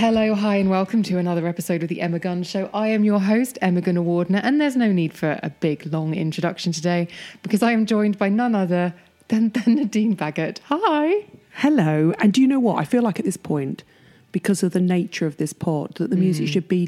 [0.00, 2.70] Hello, hi, and welcome to another episode of the Emma Guns Show.
[2.72, 6.70] I am your host, Emma Gunavardhana, and there's no need for a big, long introduction
[6.70, 7.08] today
[7.42, 8.94] because I am joined by none other
[9.26, 10.60] than, than Nadine Baggott.
[10.66, 11.26] Hi.
[11.54, 12.14] Hello.
[12.20, 12.78] And do you know what?
[12.78, 13.82] I feel like at this point,
[14.30, 16.86] because of the nature of this pod, that the music should be.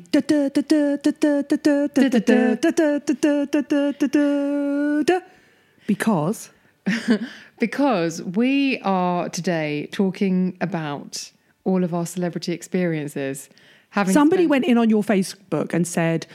[5.88, 6.50] Because.
[7.58, 11.32] Because we are today talking about
[11.64, 13.48] all of our celebrity experiences.
[13.90, 16.26] Having somebody spent- went in on your Facebook and said,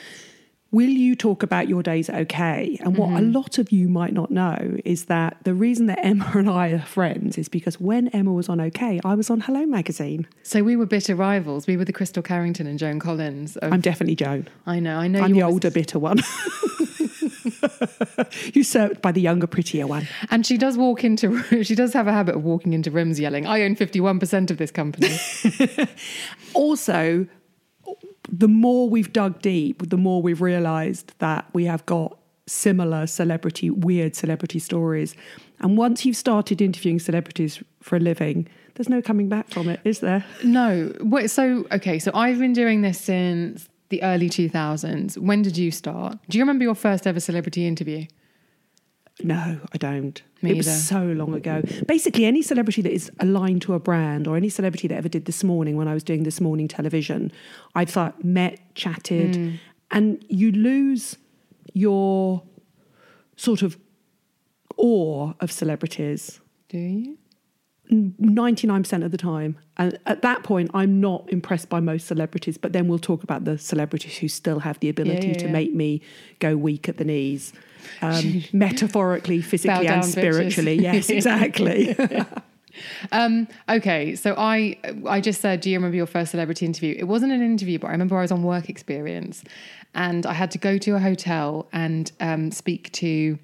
[0.72, 2.78] Will you talk about your days OK?
[2.82, 3.32] And what a mm-hmm.
[3.32, 6.80] lot of you might not know is that the reason that Emma and I are
[6.82, 10.28] friends is because when Emma was on OK, I was on Hello Magazine.
[10.44, 11.66] So we were bitter rivals.
[11.66, 13.56] We were the Krystle Carrington and Joan Collins.
[13.56, 14.50] Of, I'm definitely Joan.
[14.66, 14.98] I know.
[14.98, 15.22] I know.
[15.22, 16.20] I'm the always- older, bitter one.
[18.54, 20.08] Usurped by the younger, prettier one.
[20.30, 21.44] And she does walk into.
[21.64, 24.58] She does have a habit of walking into rooms yelling, "I own fifty-one percent of
[24.58, 25.18] this company."
[26.54, 27.28] Also,
[28.32, 33.70] the more we've dug deep, the more we've realised that we have got similar celebrity,
[33.70, 35.16] weird celebrity stories.
[35.60, 39.80] And once you've started interviewing celebrities for a living, there's no coming back from it,
[39.84, 40.24] is there?
[40.44, 40.94] no.
[41.02, 41.30] Wait.
[41.30, 42.00] So okay.
[42.00, 45.18] So I've been doing this since the early two thousands.
[45.18, 46.18] When did you start?
[46.30, 48.06] Do you remember your first ever celebrity interview?
[49.24, 50.22] No, I don't.
[50.42, 51.62] Me it was so long ago.
[51.88, 55.24] Basically, any celebrity that is aligned to a brand or any celebrity that ever did
[55.26, 57.32] this morning when I was doing this morning television,
[57.76, 59.52] I've thought, met, chatted, Hmm.
[59.92, 61.18] and you lose
[61.74, 62.44] your
[63.38, 63.78] sort of
[64.78, 67.18] awe of celebrities Do you?
[67.92, 69.58] 99% of the time.
[69.78, 73.46] And at that point, I'm not impressed by most celebrities, but then we'll talk about
[73.46, 75.52] the celebrities who still have the ability yeah, to yeah.
[75.52, 76.02] make me
[76.40, 77.54] go weak at the knees,
[78.02, 80.78] um, metaphorically, physically, and spiritually.
[80.78, 80.82] bitches.
[80.96, 81.96] Yes, exactly.
[83.12, 84.78] Um, okay, so I
[85.08, 86.96] I just said, do you remember your first celebrity interview?
[86.98, 89.44] It wasn't an interview, but I remember I was on work experience,
[89.94, 93.40] and I had to go to a hotel and um, speak to,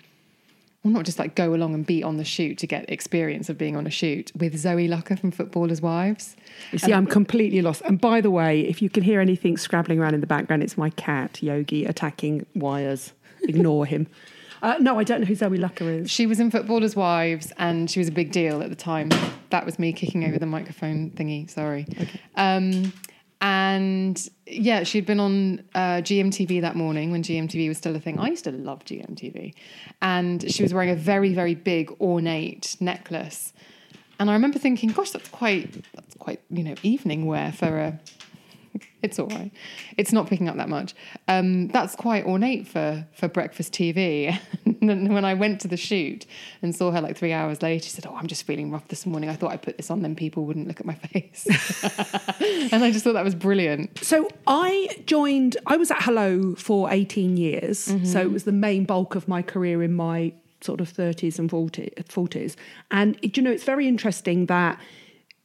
[0.83, 3.57] well, not just like go along and be on the shoot to get experience of
[3.57, 6.35] being on a shoot with Zoe Lucker from Footballers' Wives.
[6.71, 7.81] You see, I'm completely lost.
[7.83, 10.77] And by the way, if you can hear anything scrabbling around in the background, it's
[10.77, 13.13] my cat, Yogi, attacking wires.
[13.43, 14.07] Ignore him.
[14.63, 16.11] Uh, no, I don't know who Zoe Lucker is.
[16.11, 19.09] She was in Footballers' Wives, and she was a big deal at the time.
[19.49, 21.49] That was me kicking over the microphone thingy.
[21.49, 21.87] Sorry.
[22.35, 22.93] Um,
[23.41, 28.19] and yeah, she'd been on uh, GMTV that morning when GMTV was still a thing.
[28.19, 29.53] I used to love GMTV,
[30.01, 33.51] and she was wearing a very, very big ornate necklace.
[34.19, 37.99] And I remember thinking, "Gosh, that's quite that's quite you know evening wear for a."
[39.03, 39.51] It's all right.
[39.97, 40.93] It's not picking up that much.
[41.27, 44.39] Um, that's quite ornate for for breakfast TV.
[44.65, 46.27] and then when I went to the shoot
[46.61, 49.07] and saw her like three hours later, she said, "Oh, I'm just feeling rough this
[49.07, 49.27] morning.
[49.27, 51.47] I thought I'd put this on, then people wouldn't look at my face."
[52.71, 54.03] and I just thought that was brilliant.
[54.03, 57.91] So I joined, I was at Hello for 18 years.
[58.03, 61.49] So it was the main bulk of my career in my sort of 30s and
[61.49, 62.55] 40, 40s.
[62.91, 64.79] And, you know, it's very interesting that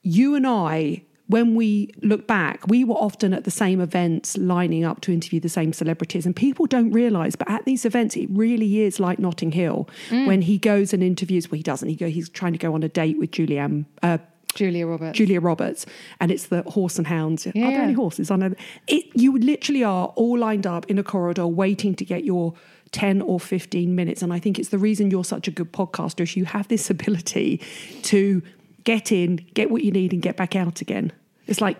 [0.02, 4.84] you and I, when we look back, we were often at the same events lining
[4.84, 6.24] up to interview the same celebrities.
[6.24, 10.42] And people don't realize, but at these events, it really is like Notting Hill when
[10.42, 11.50] he goes and interviews.
[11.50, 11.88] Well, he doesn't.
[11.88, 13.86] He go, he's trying to go on a date with Julianne.
[14.02, 14.18] Uh,
[14.54, 15.18] Julia Roberts.
[15.18, 15.84] Julia Roberts,
[16.18, 17.46] and it's the horse and hounds.
[17.46, 17.70] Are Yeah.
[17.70, 18.30] there any horses?
[18.30, 18.54] I know
[18.86, 19.04] it.
[19.14, 22.54] You literally are all lined up in a corridor waiting to get your.
[22.92, 24.22] 10 or 15 minutes.
[24.22, 26.88] And I think it's the reason you're such a good podcaster is you have this
[26.96, 27.60] ability
[28.02, 28.42] to
[28.86, 31.12] get in, get what you need, and get back out again.
[31.46, 31.76] It's like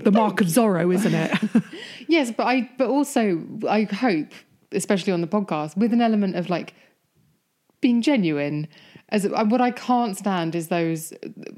[0.00, 1.62] the mark of Zorro, isn't it?
[2.10, 4.32] Yes, but I but also I hope,
[4.72, 6.72] especially on the podcast, with an element of like
[7.82, 8.66] being genuine.
[9.10, 11.12] As uh, what I can't stand is those,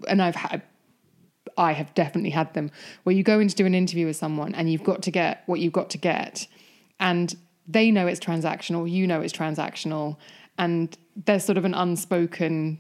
[0.09, 0.63] and I've had.
[1.57, 2.71] I have definitely had them
[3.03, 5.43] where you go in to do an interview with someone and you've got to get
[5.47, 6.47] what you've got to get,
[6.99, 7.37] and
[7.67, 10.17] they know it's transactional, you know it's transactional,
[10.59, 12.79] and there's sort of an unspoken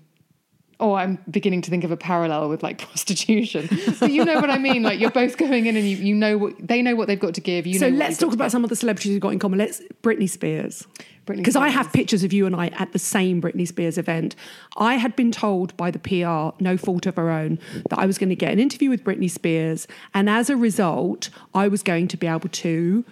[0.80, 3.68] Oh, I'm beginning to think of a parallel with like prostitution.
[4.00, 4.82] But you know what I mean?
[4.82, 7.34] Like you're both going in and you, you know what they know what they've got
[7.34, 7.66] to give.
[7.66, 9.58] You so know let's talk about some of the celebrities we've got in common.
[9.58, 10.86] Let's Britney Spears.
[11.26, 14.34] Britney Because I have pictures of you and I at the same Britney Spears event.
[14.76, 17.58] I had been told by the PR, no fault of her own,
[17.90, 19.86] that I was going to get an interview with Britney Spears.
[20.14, 23.04] And as a result, I was going to be able to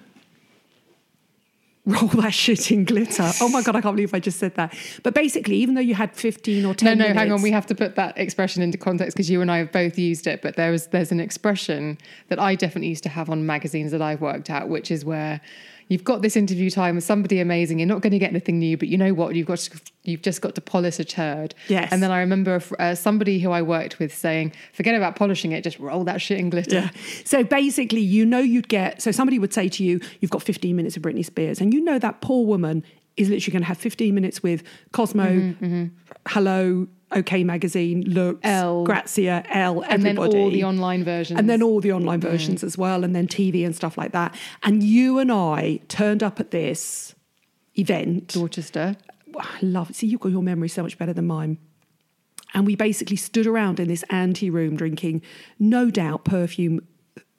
[2.02, 3.30] roll that shit in glitter.
[3.40, 4.74] Oh my God, I can't believe I just said that.
[5.02, 7.40] But basically, even though you had 15 or 10 No, no, minutes, hang on.
[7.40, 10.26] We have to put that expression into context because you and I have both used
[10.26, 10.42] it.
[10.42, 11.96] But there was there's an expression
[12.28, 15.40] that I definitely used to have on magazines that I've worked at, which is where
[15.88, 17.78] You've got this interview time with somebody amazing.
[17.78, 19.34] You're not going to get anything new, but you know what?
[19.34, 21.54] You've got to, you've just got to polish a turd.
[21.68, 21.90] Yes.
[21.90, 25.64] And then I remember uh, somebody who I worked with saying, "Forget about polishing it.
[25.64, 26.90] Just roll that shit in glitter." Yeah.
[27.24, 29.00] So basically, you know, you'd get.
[29.02, 31.82] So somebody would say to you, "You've got 15 minutes of Britney Spears," and you
[31.82, 32.84] know that poor woman
[33.16, 34.62] is literally going to have 15 minutes with
[34.92, 35.86] Cosmo, Mm-hmm,
[36.28, 38.84] Hello, OK Magazine, Looks, Elle.
[38.84, 40.38] Grazia, Elle, And then everybody.
[40.42, 41.38] all the online versions.
[41.38, 44.34] and then all the online versions as well, and then TV and stuff like that.
[44.62, 47.14] And you and I turned up at this
[47.76, 48.28] event.
[48.28, 48.96] Dorchester.
[49.38, 49.96] I love it.
[49.96, 51.58] See, you've got your memory so much better than mine.
[52.54, 55.22] And we basically stood around in this ante room drinking,
[55.58, 56.80] no doubt, perfume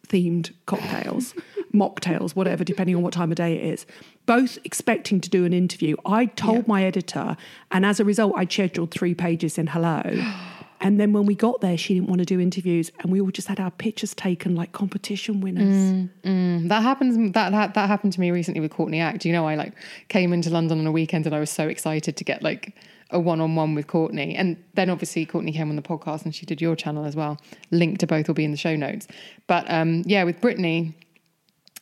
[0.10, 1.34] themed cocktails,
[1.74, 3.86] mocktails, whatever, depending on what time of day it is,
[4.26, 5.96] both expecting to do an interview.
[6.06, 6.64] I told Yeah.
[6.68, 7.38] my editor,
[7.72, 10.02] and as a result, I scheduled three pages in Hello.
[10.82, 13.32] And then when we got there, she didn't want to do interviews, and we all
[13.32, 15.76] just had our pictures taken like competition winners.
[15.76, 16.70] Mm, mm.
[16.70, 17.34] That happens.
[17.34, 19.26] That, that that happened to me recently with Courtney Act.
[19.26, 19.74] You know, I like
[20.08, 22.74] came into London on a weekend and I was so excited to get like
[23.12, 24.36] a one-on-one with Courtney.
[24.36, 27.40] And then obviously Courtney came on the podcast and she did your channel as well.
[27.72, 29.08] Link to both will be in the show notes.
[29.48, 30.94] But um, yeah, with Britney,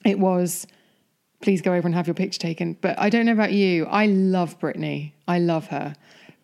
[0.06, 0.66] it was
[1.42, 2.78] please go over and have your picture taken.
[2.82, 3.86] But I don't know about you.
[3.86, 5.12] I love Britney.
[5.28, 5.96] I love her.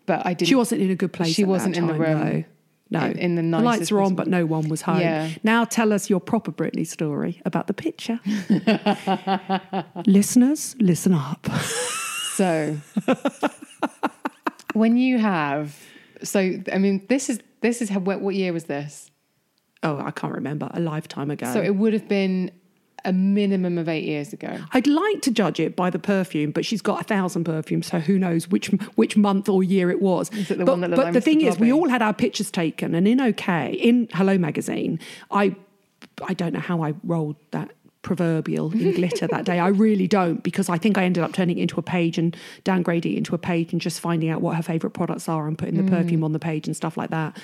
[0.05, 0.49] But I didn't.
[0.49, 1.33] She wasn't in a good place.
[1.33, 2.45] She wasn't in the room.
[2.89, 3.05] No, no.
[3.07, 4.99] In- in the the lights were on, possible- but no one was home.
[4.99, 5.29] Yeah.
[5.43, 8.19] Now tell us your proper Britney story about the picture.
[10.05, 11.47] Listeners, listen up.
[12.35, 12.77] So
[14.73, 15.77] when you have,
[16.23, 16.39] so
[16.71, 19.09] I mean, this is this is how, what, what year was this?
[19.83, 20.69] Oh, I can't remember.
[20.73, 21.51] A lifetime ago.
[21.53, 22.51] So it would have been
[23.05, 24.57] a minimum of eight years ago.
[24.71, 27.99] I'd like to judge it by the perfume, but she's got a thousand perfumes, so
[27.99, 30.29] who knows which which month or year it was.
[30.29, 31.23] It the but but like the Mr.
[31.23, 34.99] thing is, we all had our pictures taken, and in OK, in Hello magazine,
[35.31, 35.55] I
[36.23, 37.71] I don't know how I rolled that
[38.03, 39.57] proverbial in glitter that day.
[39.59, 42.37] I really don't because I think I ended up turning it into a page and
[42.63, 45.57] downgrading it into a page and just finding out what her favourite products are and
[45.57, 45.89] putting the Mm.
[45.89, 47.35] perfume on the page and stuff like that.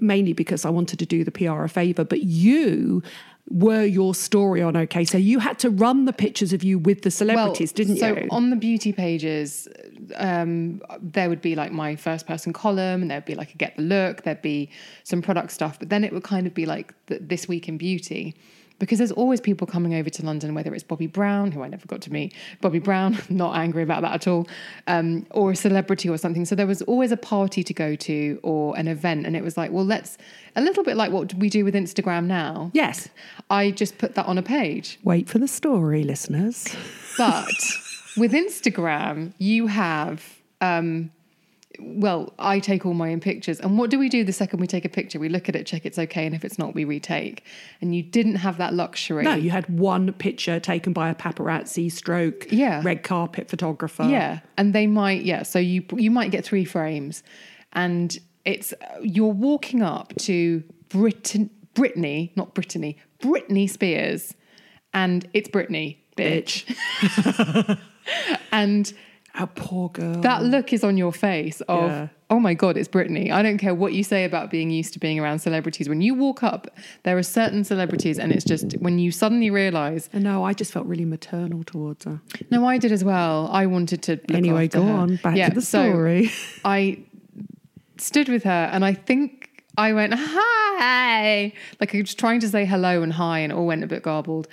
[0.00, 3.02] Mainly because I wanted to do the PR a favour, but you
[3.50, 5.04] were your story on OK.
[5.04, 8.14] So you had to run the pictures of you with the celebrities, didn't so you?
[8.22, 9.68] So on the beauty pages,
[10.16, 13.76] um, there would be like my first person column, and there'd be like a get
[13.76, 14.70] the look, there'd be
[15.04, 17.76] some product stuff, but then it would kind of be like the, this week in
[17.76, 18.34] beauty.
[18.78, 21.86] Because there's always people coming over to London, whether it's Bobbi Brown, who I never
[21.86, 24.48] got to meet, Bobbi Brown, not angry about that at all,
[24.86, 26.44] um, or a celebrity or something.
[26.44, 29.26] So there was always a party to go to or an event.
[29.26, 30.18] And it was like, well, let's,
[30.56, 32.70] a little bit like what we do with Instagram now.
[32.74, 33.08] yes.
[33.50, 34.98] I just put that on a page.
[35.04, 36.74] Wait for the story, listeners.
[37.16, 37.46] But
[38.16, 41.10] with Instagram, you have, um,
[41.80, 43.60] well, I take all my own pictures.
[43.60, 45.18] And what do we do the second we take a picture?
[45.18, 46.26] We look at it, check it's okay.
[46.26, 47.44] And if it's not, we retake.
[47.80, 49.24] And you didn't have that luxury.
[49.24, 52.80] No, you had one picture taken by a paparazzi stroke Yeah.
[52.84, 54.04] red carpet photographer.
[54.04, 55.42] Yeah, and they might yeah.
[55.42, 57.22] So you you might get three frames,
[57.72, 58.72] and it's
[59.02, 64.34] you're walking up to Britain, Brittany, not Brittany, Britney Spears,
[64.92, 66.64] and it's Britney, bitch.
[68.52, 68.92] and
[69.36, 70.20] A poor girl.
[70.20, 72.08] that look is on your face of Yeah.
[72.30, 73.32] oh my god, it's Britney.
[73.32, 75.88] I don't care what you say about being used to being around celebrities.
[75.88, 76.68] When you walk up,
[77.02, 80.86] there are certain celebrities, and it's just when you suddenly realise no, I just felt
[80.86, 82.20] really maternal towards her.
[82.50, 83.48] No, I did as well.
[83.52, 84.12] I wanted to.
[84.12, 84.92] Look Anyway, go her.
[84.92, 85.16] on.
[85.16, 86.30] Back Yeah, to the so story.
[86.64, 86.98] I
[87.98, 92.64] stood with her, and I think I went hi, like I was trying to say
[92.64, 94.46] hello and hi, and it all went a bit garbled,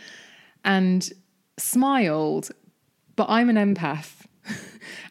[0.66, 1.08] and
[1.60, 2.50] smiled.
[3.16, 4.14] But I'm an empath.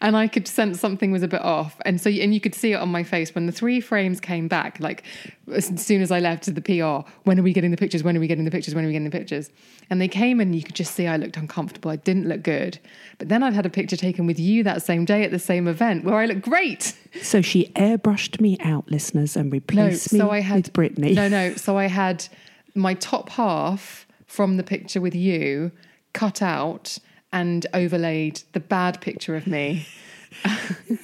[0.03, 2.73] And I could sense something was a bit off, and so and you could see
[2.73, 4.81] it on my face when the three frames came back.
[4.81, 5.05] Like
[5.53, 8.03] as soon as I left to the PR, when are we getting the pictures?
[8.03, 8.75] When are we getting the pictures?
[8.75, 9.51] When are we getting the pictures?
[9.91, 11.91] And they came, and you could just see I looked uncomfortable.
[11.91, 12.79] I didn't look good.
[13.19, 15.69] But then I'd had a picture taken with you that same day at the same
[15.69, 16.97] event where I looked great.
[17.21, 21.15] So she airbrushed me out, listeners, and No, replaced me so I had with Britney.
[21.15, 21.55] No, no.
[21.57, 22.27] So I had
[22.75, 25.73] my top half from the picture with you
[26.13, 26.99] cut out
[27.33, 29.87] and overlaid the bad picture of me.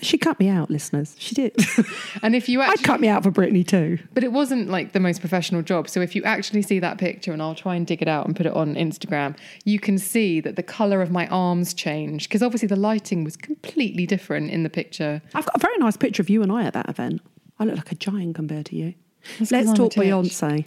[0.03, 1.17] She cut me out, listeners.
[1.19, 1.57] She did.
[2.23, 3.99] And if you I'd cut me out for Britney too.
[4.15, 5.89] but it wasn't like the most professional job.
[5.89, 8.35] So if you actually see that picture, and I'll try and dig it out and
[8.35, 12.43] put it on Instagram, you can see that the color of my arms changed because
[12.43, 15.23] obviously the lighting was completely different in the picture.
[15.35, 17.21] I've got a very nice picture of you and I at that event.
[17.59, 18.95] I look like a giant compared to you.
[19.39, 19.93] That's Let's talk.
[19.93, 20.67] Beyonce.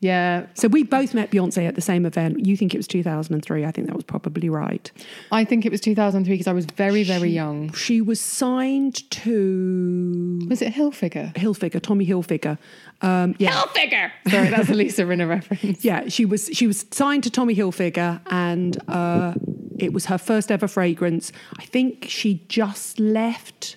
[0.00, 2.44] Yeah, So we both met Beyonce at the same event.
[2.46, 3.64] You think it was 2003.
[3.64, 4.90] I think that was probably right.
[5.32, 7.72] I think it was 2003 because I was very, very young.
[7.72, 11.34] She was signed to Was it Hilfiger?
[11.34, 12.58] Hilfiger, Tommy Hilfiger.
[13.02, 14.10] Um, yeah, Hilfiger.
[14.28, 15.84] Sorry, that's a Lisa Rinna reference.
[15.84, 16.08] yeah.
[16.08, 19.34] She was she was signed to Tommy Hilfiger, and uh,
[19.78, 21.32] It was her first ever fragrance.
[21.58, 23.76] I think she just left.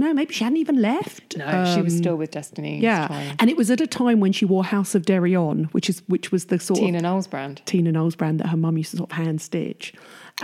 [0.00, 1.36] No, maybe she hadn't even left.
[1.36, 2.80] No, she was Um, still with Destiny.
[2.80, 6.02] Yeah, and it was at a time when she wore House of Deréon, which is
[6.08, 7.62] which was the sort Tina of Knowles brand.
[7.66, 9.92] Tina Knowles brand that her mum used to sort of hand stitch.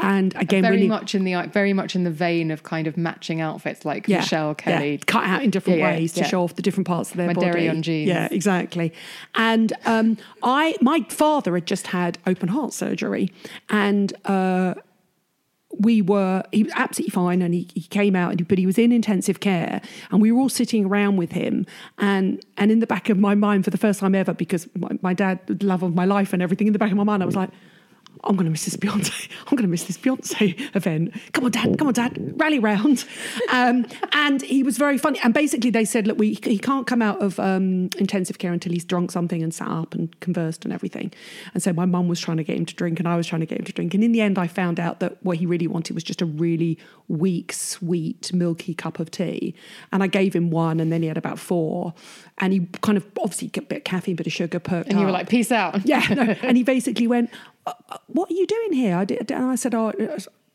[0.02, 2.98] And again, Very really, much in the very much in the vein of kind of
[2.98, 4.92] matching outfits like yeah, Michelle Kelly.
[4.96, 7.28] yeah, cut out in different Yeah, ways to show off the different parts of their
[7.28, 7.66] My body.
[7.66, 8.06] On jeans.
[8.08, 8.92] Yeah, exactly.
[9.34, 13.30] And um, I, my father had just had open heart surgery,
[13.70, 14.12] and.
[14.26, 14.74] Uh,
[15.78, 18.78] we were he was absolutely fine and he, he came out and but he was
[18.78, 19.80] in intensive care
[20.10, 21.66] and we were all sitting around with him
[21.98, 24.90] and and in the back of my mind for the first time ever because my,
[25.02, 27.22] my dad the love of my life and everything in the back of my mind
[27.22, 27.38] I was mm.
[27.38, 27.50] like
[28.24, 29.28] I'm going to miss this Beyonce.
[29.46, 31.14] I'm going to miss this Beyonce event.
[31.32, 31.78] Come on, Dad.
[31.78, 32.34] Come on, Dad.
[32.36, 33.04] Rally round.
[33.50, 35.20] Um, and he was very funny.
[35.22, 38.72] And basically, they said, look, we, he can't come out of um, intensive care until
[38.72, 41.12] he's drunk something and sat up and conversed and everything.
[41.54, 43.40] And so my mum was trying to get him to drink, and I was trying
[43.40, 43.94] to get him to drink.
[43.94, 46.26] And in the end, I found out that what he really wanted was just a
[46.26, 49.54] really weak, sweet, milky cup of tea.
[49.92, 51.94] And I gave him one, and then he had about four.
[52.38, 54.98] And he kind of obviously got a bit of caffeine, bit of sugar, perked and
[54.98, 55.18] you were up.
[55.18, 55.86] like, peace out.
[55.86, 56.22] Yeah, no.
[56.42, 57.55] and he basically went, "Uh, uh,
[58.06, 59.92] "What are you doing here?" I did, and I said, "Oh,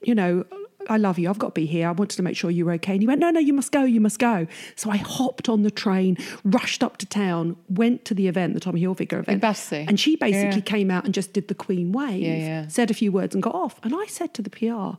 [0.04, 0.46] you know,
[0.90, 1.30] I love you.
[1.30, 1.88] I've got to be here.
[1.88, 3.72] I wanted to make sure you were okay." And he went, "No, no, you must
[3.72, 3.84] go.
[3.84, 8.14] You must go." So I hopped on the train, rushed up to town, went to
[8.14, 9.86] the event, the Tommy Hilfiger event, Battersea?
[9.88, 10.62] and she basically Yeah.
[10.62, 12.68] came out and just did the Queen wave, Yeah, yeah.
[12.68, 13.80] said a few words, and got off.
[13.84, 14.98] And I said to the PR,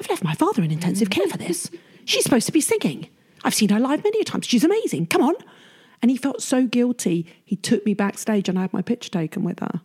[0.00, 1.70] "I've left my father in intensive care for this.
[2.04, 3.06] She's supposed to be singing.
[3.44, 4.46] I've seen her live many a times.
[4.46, 5.06] She's amazing.
[5.06, 5.34] Come on."
[6.02, 7.26] And he felt so guilty.
[7.44, 9.80] He took me backstage and I had my picture taken with her.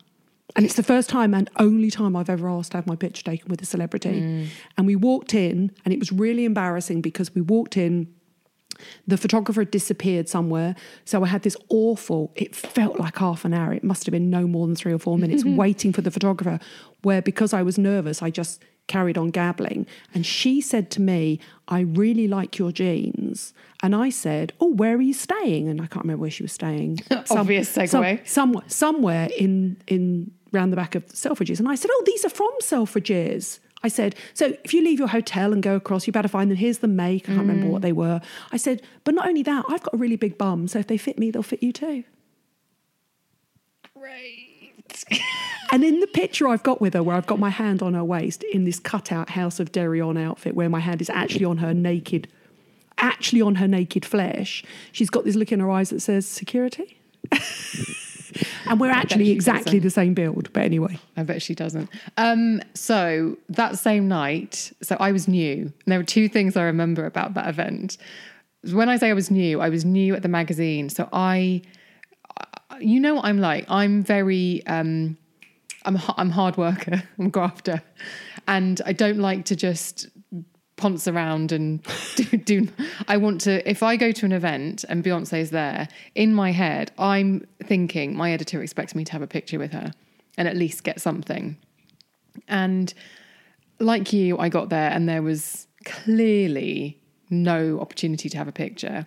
[0.56, 3.24] And it's the first time and only time I've ever asked to have my picture
[3.24, 4.22] taken with a celebrity.
[4.22, 4.48] Mm.
[4.78, 8.08] And we walked in, and it was really embarrassing because we walked in,
[9.08, 10.76] the photographer had disappeared somewhere.
[11.04, 13.74] So I had this awful, it felt like half an hour.
[13.74, 16.60] It must have been no more than three or four minutes waiting for the photographer,
[17.04, 19.88] where because I was nervous, I just carried on gabbling.
[20.14, 23.54] And she said to me, I really like your jeans.
[23.82, 25.68] And I said, Oh, where are you staying?
[25.68, 27.00] And I can't remember where she was staying.
[27.30, 27.90] Obvious segue.
[27.90, 31.60] Some, somewhere, somewhere in in round the back of Selfridges.
[31.60, 33.60] And I said, Oh, these are from Selfridges.
[33.84, 36.58] I said, so if you leave your hotel and go across, you better find them.
[36.58, 37.26] Here's the make.
[37.26, 37.70] I can't remember mm.
[37.70, 38.20] what they were.
[38.52, 40.98] I said, but not only that, I've got a really big bum, so if they
[40.98, 42.04] fit me, they'll fit you too.
[43.96, 45.06] Great.
[45.72, 48.04] And in the picture I've got with her, where I've got my hand on her
[48.04, 51.74] waist in this cutout House of Deréon outfit, where my hand is actually on her
[51.74, 52.30] naked,
[52.98, 56.98] actually on her naked flesh, she's got this look in her eyes that says security.
[58.68, 59.84] and we're actually exactly doesn't.
[59.84, 60.52] the same build.
[60.54, 61.90] But anyway, I bet she doesn't.
[62.18, 65.62] Um, so that same night, so I was new.
[65.62, 67.98] And there were two things I remember about that event.
[68.72, 70.90] When I say I was new, I was new at the magazine.
[70.90, 71.62] So I,
[72.80, 73.66] you know what I'm like.
[73.70, 75.18] I'm very, um,
[75.86, 77.04] I'm I'm hard worker.
[77.20, 77.82] I'm a grafter,
[78.48, 80.08] and I don't like to just
[80.78, 81.82] ponce around and
[82.16, 82.68] do, do.
[83.08, 83.68] I want to.
[83.70, 88.32] If I go to an event and Beyonce's there, in my head, I'm thinking my
[88.32, 89.92] editor expects me to have a picture with her
[90.38, 91.58] and at least get something.
[92.48, 92.94] And
[93.80, 99.06] like you, I got there and there was clearly no opportunity to have a picture.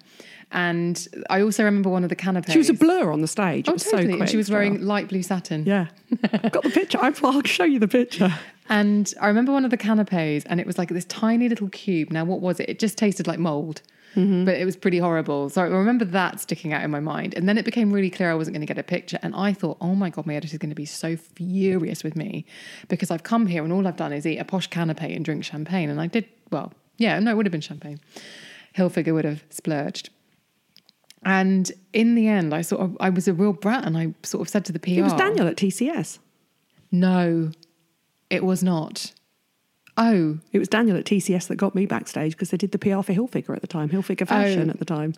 [0.50, 2.50] And I also remember one of the canapes.
[2.50, 3.68] she was a blur on the stage.
[3.68, 4.14] It Oh, was totally.
[4.14, 5.64] so and she was wearing light blue satin.
[5.66, 5.88] Yeah,
[6.32, 6.98] I've got the picture.
[7.00, 8.34] I'll show you the picture.
[8.68, 12.10] And I remember one of the canapes, and it was like this tiny little cube.
[12.10, 12.68] Now, what was it?
[12.68, 13.82] It just tasted like mold,
[14.16, 14.46] Mm-hmm.
[14.46, 15.50] but it was pretty horrible.
[15.50, 17.34] So I remember that sticking out in my mind.
[17.36, 19.18] And then it became really clear I wasn't going to get a picture.
[19.22, 22.46] And I thought, oh my God, my editor's going to be so furious with me
[22.88, 25.44] because I've come here and all I've done is eat a posh canapé and drink
[25.44, 25.90] champagne.
[25.90, 28.00] And I did, well, yeah, no, it would have been champagne.
[28.76, 30.08] Hilfiger would have splurged.
[31.22, 34.40] And in the end, I sort of, I was a real brat and I sort
[34.40, 36.18] of said to the PR, It was Daniel at TCS.
[36.90, 37.50] no,
[38.30, 39.12] it was not.
[39.96, 43.00] Oh, It was Daniel at TCS that got me backstage because they did the PR
[43.02, 44.26] for Hilfiger at the time, Hilfiger oh.
[44.26, 44.72] Fashion Oh.
[44.72, 45.14] at the time.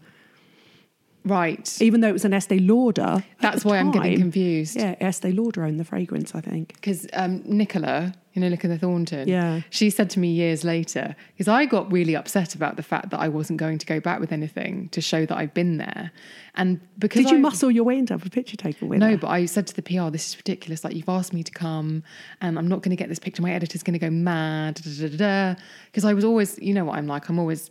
[1.24, 1.80] Right.
[1.82, 3.24] Even though it was an Estee Lauder.
[3.40, 4.76] That's why I'm getting confused.
[4.76, 6.74] Yeah, Estee Lauder owned the fragrance, I think.
[6.74, 9.60] Because um, Nicola, you know, Nicola Thornton, Yeah.
[9.70, 13.20] she said to me years later, because I got really upset about the fact that
[13.20, 16.12] I wasn't going to go back with anything to show that I'd been there.
[16.54, 19.10] And because Did you I- muscle your way into have a picture taken with No,
[19.10, 19.16] her?
[19.16, 20.84] but I said to the PR, this is ridiculous.
[20.84, 22.02] Like, you've asked me to come
[22.40, 23.42] and I'm not going to get this picture.
[23.42, 24.80] My editor's going to go mad.
[24.82, 27.70] Because I was always, you know what I'm like, I'm always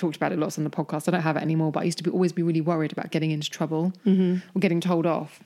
[0.00, 1.08] talked about it lots on the podcast.
[1.08, 3.10] I don't have it anymore, but I used to be, always be really worried about
[3.10, 4.38] getting into trouble mm-hmm.
[4.56, 5.40] or getting told off.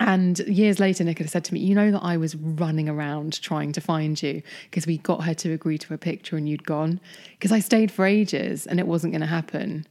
[0.00, 3.72] And years later, Nicola said to me, You know that I was running around trying
[3.72, 7.00] to find you because we got her to agree to a picture and you'd gone.
[7.32, 9.86] Because I stayed for ages and it wasn't going to happen.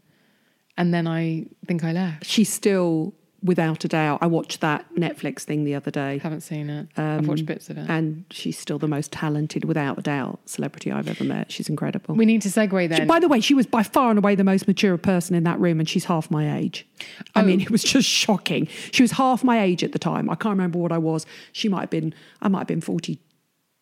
[0.78, 2.26] And then I think I left.
[2.26, 4.20] She still without a doubt.
[4.22, 6.18] I watched that Netflix thing the other day.
[6.18, 6.88] Haven't seen it.
[6.98, 7.86] I've watched Um, bits of it.
[7.90, 11.52] And she's still the most talented, without a doubt, celebrity I've ever met.
[11.52, 12.16] She's incredible.
[12.16, 13.06] we need to segue then.
[13.08, 15.60] By the way, she was by far and away the most mature person in that
[15.60, 16.88] room, and she's half my age.
[17.36, 18.68] I mean, it was just shocking.
[18.92, 20.30] She was half my age at the time.
[20.30, 21.26] I can't remember what I was.
[21.52, 22.82] She might have been, I might have been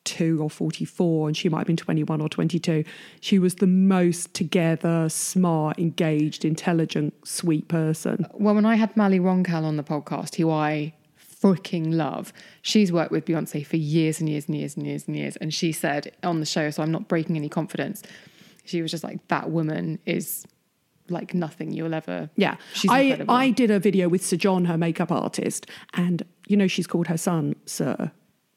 [0.05, 2.83] 42 or 44, and she might have been 21 or 22.
[3.21, 8.25] She was the most together, smart, engaged, intelligent, sweet person.
[8.33, 10.93] well, when I had Mally Roncal on the podcast, who I
[11.41, 12.31] freaking love,
[12.62, 15.35] she's worked with Beyonce for years and years and years and years and years.
[15.38, 18.03] And she said on the show, so I'm not breaking any confidence,
[18.63, 20.45] she was just like, that woman is
[21.09, 22.29] like nothing you'll ever.
[22.35, 22.57] Yeah.
[22.74, 23.35] She's I, incredible.
[23.35, 27.07] I did a video with Sir John, her makeup artist, and you know, she's called
[27.07, 28.12] her son Sir,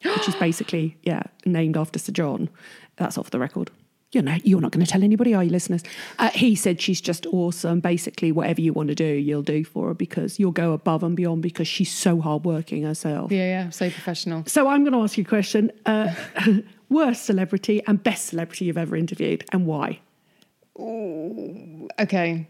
[0.04, 2.48] which is basically, yeah, named after Sir John.
[2.96, 3.70] That's off the record.
[4.12, 5.82] You know, you're not going to tell anybody, are you, listeners?
[6.18, 7.80] Uh, he said she's just awesome.
[7.80, 11.14] Basically, whatever you want to do, you'll do for her because you'll go above and
[11.14, 13.30] beyond because she's so hardworking herself.
[13.30, 14.44] Yeah, yeah, so professional.
[14.46, 16.14] So I'm going to ask you a question: uh,
[16.88, 20.00] worst celebrity and best celebrity you've ever interviewed, and why?
[22.00, 22.48] Okay.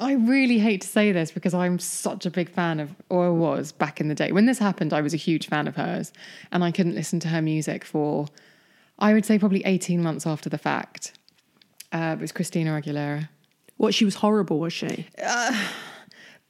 [0.00, 3.28] I really hate to say this because I'm such a big fan of, or I
[3.28, 4.32] was back in the day.
[4.32, 6.10] When this happened, I was a huge fan of hers
[6.50, 8.26] and I couldn't listen to her music for,
[8.98, 11.12] I would say, probably 18 months after the fact.
[11.92, 13.28] Uh, it was Christina Aguilera.
[13.76, 15.06] What she was horrible, was she?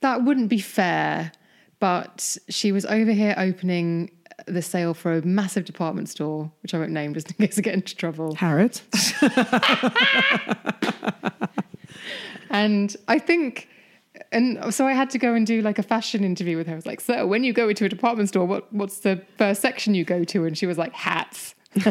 [0.01, 1.33] That wouldn't be fair,
[1.81, 4.13] but she was over here opening
[4.47, 7.63] the sale for a massive department store, which I won't name just in case I
[7.63, 8.37] get into trouble.
[8.37, 8.83] Harrods.
[12.51, 13.69] And I think,
[14.33, 16.73] and so I had to go and do like a fashion interview with her.
[16.73, 19.61] I was like, so when you go into a department store, what, what's the first
[19.63, 20.45] section you go to?
[20.45, 21.55] And she was like, hats.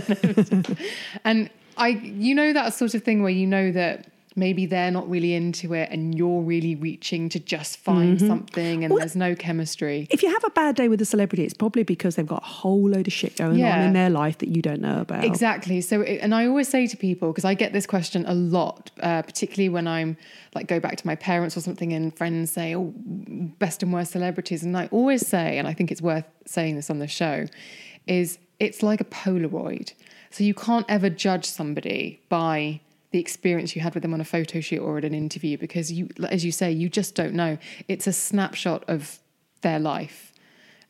[1.23, 4.07] and I, you know, that sort of thing where you know that
[4.39, 8.95] maybe they're not really into it and you're really reaching to just find something and
[8.97, 10.07] there's no chemistry.
[10.09, 12.45] If you have a bad day with a celebrity, it's probably because they've got a
[12.45, 15.23] whole load of shit going on in their life that you don't know about.
[15.25, 15.81] Exactly.
[15.81, 18.89] So, it- and I always say to people because I get this question a lot,
[19.01, 20.17] uh, particularly when I'm
[20.55, 22.93] like go back to my parents or something, and friends say, "Oh,
[23.59, 26.89] best and worst celebrities," and I always say, and I think it's worth saying this
[26.89, 27.45] on the show,
[28.07, 29.93] is it's like a Polaroid.
[30.31, 34.25] So you can't ever judge somebody by the experience you had with them on a
[34.25, 37.57] photo shoot or at an interview because you, as you say, you just don't know.
[37.87, 39.19] It's a snapshot of
[39.61, 40.31] their life.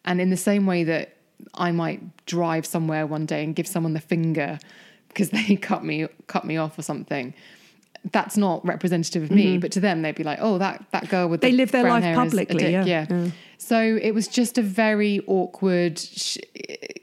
[0.04, 1.16] And in the same way that
[1.54, 4.60] I might drive somewhere one day and give someone the finger
[5.08, 7.34] because they cut me cut me off or something,
[8.12, 9.58] that's not representative of me.
[9.58, 11.48] But to them, they'd be like, "Oh, that that girl with Mm-hmm.
[11.48, 12.86] They the live their life hair is a publicly, yeah.
[12.86, 13.06] yeah.
[13.10, 13.32] Yeah.
[13.62, 16.02] So it was just a very awkward,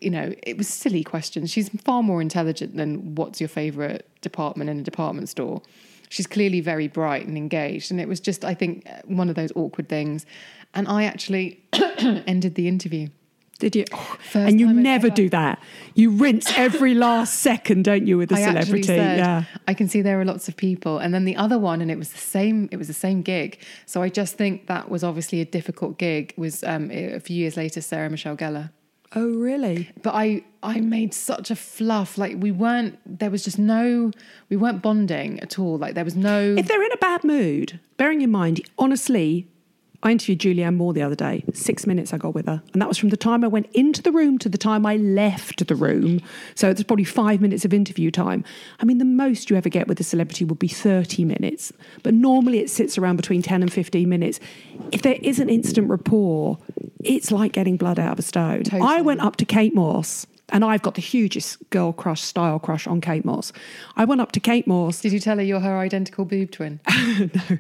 [0.01, 1.51] you know, it was silly questions.
[1.51, 5.61] She's far more intelligent than what's your favorite department in a department store.
[6.09, 7.91] She's clearly very bright and engaged.
[7.91, 10.25] And it was just, I think, one of those awkward things.
[10.73, 13.09] And I actually ended the interview.
[13.59, 13.85] Did you?
[14.31, 15.63] First and you never ever- do that.
[15.95, 18.83] You rinse every last second, don't you, with a I celebrity?
[18.83, 19.45] said, yeah.
[19.67, 20.99] I can see there are lots of people.
[20.99, 23.59] And then the other one, and it was the same, it was the same gig.
[23.87, 27.57] So I just think that was obviously a difficult gig, was um, a few years
[27.57, 28.71] later, Sarah Michelle Gellar.
[29.15, 29.89] Oh, really?
[30.03, 32.19] but I I made such a fluff.
[32.19, 32.99] Like we weren't.
[33.07, 34.11] There was just no.
[34.51, 35.79] We weren't bonding at all.
[35.79, 36.57] Like there was no.
[36.59, 39.47] If they're in a bad mood, bearing in mind, honestly,
[40.07, 41.43] I interviewed Julianne Moore the other day.
[41.53, 42.63] Six minutes I got with her.
[42.73, 44.99] And that was from the time I went into the room to the time I
[44.99, 46.21] left the room.
[46.55, 48.45] So it's probably five minutes of interview time.
[48.79, 51.73] I mean, the most you ever get with a celebrity would be 30 minutes.
[52.05, 54.39] But normally it sits around between 10 and 15 minutes.
[54.93, 56.59] If there is an instant rapport,
[57.03, 58.63] it's like getting blood out of a stone.
[58.71, 60.25] I went up to Kate Moss.
[60.51, 63.53] And I've got the hugest girl crush, style crush on Kate Moss.
[63.97, 66.79] I went up to Kate Moss Did you tell her you're her identical boob twin?
[67.19, 67.59] no.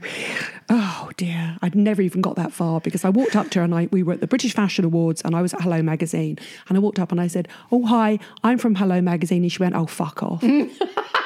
[0.69, 3.75] Oh dear, I'd never even got that far because I walked up to her and
[3.75, 6.77] I, we were at the British Fashion Awards and I was at Hello Magazine and
[6.77, 9.75] I walked up and I said, "Oh hi, I'm from Hello Magazine," and she went,
[9.75, 10.45] "Oh fuck off."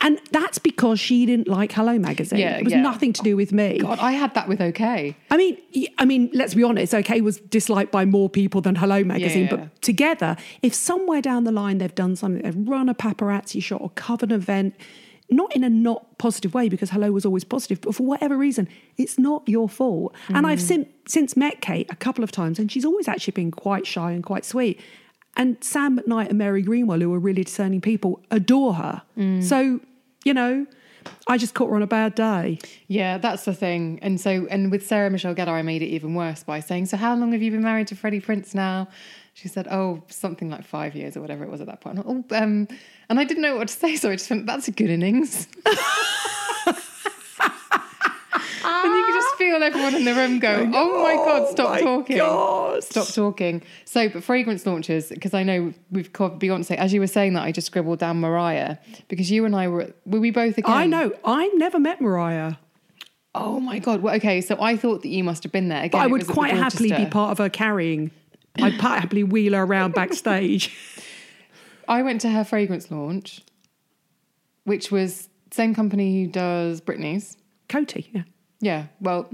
[0.00, 2.38] and that's because she didn't like Hello Magazine.
[2.38, 2.80] Yeah, it was yeah.
[2.80, 3.78] nothing to do with me.
[3.78, 5.16] God, I had that with OK.
[5.30, 5.58] I mean,
[5.98, 6.94] I mean, let's be honest.
[6.94, 9.56] OK was disliked by more people than Hello Magazine, yeah.
[9.56, 13.80] but together, if somewhere down the line they've done something, they've run a paparazzi shot
[13.80, 14.74] or covered an event,
[15.30, 18.68] not in a not positive way because Hello was always positive, but for whatever reason,
[18.96, 20.14] it's not your fault.
[20.28, 20.68] And I've mm.
[20.68, 24.12] sin- since met Kate a couple of times, and she's always actually been quite shy
[24.12, 24.80] and quite sweet.
[25.36, 29.02] And Sam McKnight and Mary Greenwell, who are really discerning people, adore her.
[29.42, 29.80] So,
[30.24, 30.66] you know,
[31.26, 32.58] I just caught her on a bad day.
[32.88, 33.98] Yeah, that's the thing.
[34.00, 36.96] And so, and with Sarah Michelle Gellar, I made it even worse by saying, "So,
[36.96, 38.88] how long have you been married to Freddie Prinze now?"
[39.34, 42.24] She said, "Oh, something like five years or whatever it was at that point." Oh,
[42.30, 42.68] um,
[43.08, 45.48] and I didn't know what to say, so I just went, "That's a good innings."
[48.64, 51.50] and you could just feel feel everyone in the room go, "Oh my god, oh
[51.50, 52.84] stop my talking, God.
[52.84, 56.76] stop talking." So, but fragrance launches because I know we've covered Beyonce.
[56.76, 59.92] As you were saying that, I just scribbled down Mariah because you and I were
[60.06, 60.72] were we both again?
[60.72, 61.12] I know.
[61.24, 62.54] I never met Mariah,
[63.34, 64.00] Oh my god.
[64.00, 65.82] Well, okay, so I thought that you must have been there.
[65.82, 68.10] Again, but I would was at the quite happily be part of her carrying.
[68.56, 70.72] I'd happily wheel her around backstage.
[71.88, 73.42] I went to her fragrance launch,
[74.62, 77.36] which was same company who does Britney's.
[77.68, 78.22] Coty, yeah.
[78.64, 78.86] Yeah.
[79.00, 79.28] Well,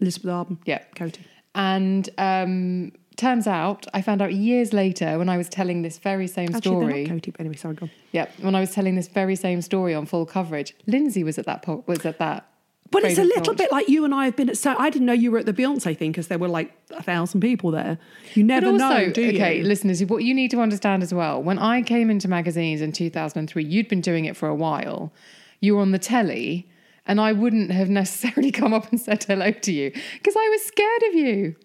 [0.00, 0.58] Elizabeth Arden.
[0.64, 0.82] yeah.
[0.94, 1.20] Coty.
[1.54, 6.26] And um, turns out, I found out years later when I was telling this very
[6.26, 7.04] same Actually, story.
[7.04, 7.90] they're not Coty, but anyway, sorry, go on.
[8.12, 11.46] Yeah, when I was telling this very same story on full coverage, Lindsay was at
[11.46, 12.46] that po- was at that.
[12.92, 13.58] But it's a little launch.
[13.58, 14.58] bit like you and I have been at.
[14.58, 17.02] So I didn't know you were at the Beyonce thing because there were like a
[17.02, 17.98] thousand people there.
[18.34, 21.40] You never also, know, do okay, listeners, what you need to understand as well.
[21.40, 25.12] When I came into magazines in 2003, you'd been doing it for a while.
[25.60, 26.68] You were on the telly,
[27.10, 30.62] and I wouldn't have necessarily come up and said hello to you because I was
[30.64, 31.56] scared of you.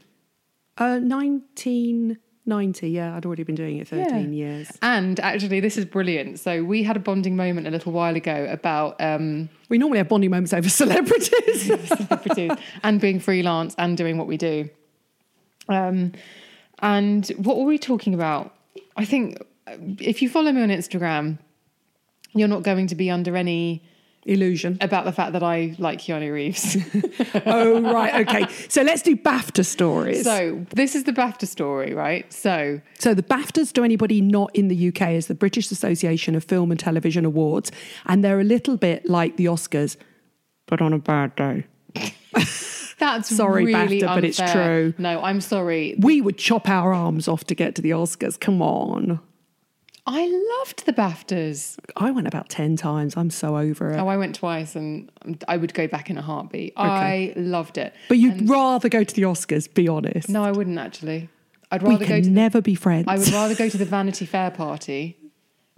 [0.77, 4.19] Uh, 1990, yeah, I'd already been doing it 13 Yeah.
[4.29, 4.71] years.
[4.81, 6.39] And actually, this is brilliant.
[6.39, 10.09] So we had a bonding moment a little while ago about um, We normally have
[10.09, 11.65] bonding moments over celebrities.
[11.87, 12.51] celebrities
[12.83, 14.69] and being freelance and doing what we do.
[15.69, 16.11] Um,
[16.79, 18.53] and what were we talking about?
[18.97, 21.37] I think uh, if you follow me on Instagram,
[22.33, 23.81] you're not going to be under any
[24.27, 24.79] Illusion.
[24.81, 26.77] about the fact that I like Keanu Reeves.
[27.45, 28.27] oh, right.
[28.27, 28.47] Okay.
[28.69, 30.23] So let's do BAFTA stories.
[30.23, 32.31] so this is the BAFTA story, right?
[32.33, 36.43] So So the BAFTAs, to anybody not in the UK, is the British Association of
[36.43, 37.71] Film and Television Awards,
[38.07, 39.95] and they're a little bit like the Oscars,
[40.65, 41.65] but on a bad day.
[42.97, 44.93] that's Sorry, really BAFTA, but it's true.
[44.97, 45.95] No, I'm sorry.
[45.99, 48.39] We would chop our arms off to get to the Oscars.
[48.39, 49.19] Come on.
[50.07, 50.27] I
[50.59, 51.77] loved the BAFTAs.
[51.95, 53.17] I went about 10 times.
[53.17, 53.97] I'm so over it.
[53.97, 55.11] Oh, I went twice, and
[55.47, 56.73] I would go back in a heartbeat.
[56.77, 57.93] I loved it.
[58.07, 60.29] but you'd rather go to the Oscars, be honest.
[60.29, 61.29] No, I wouldn't actually.
[61.71, 62.29] I'd we rather go can to.
[62.29, 63.05] The, never be friends.
[63.07, 65.17] I would rather go to the Vanity Fair party,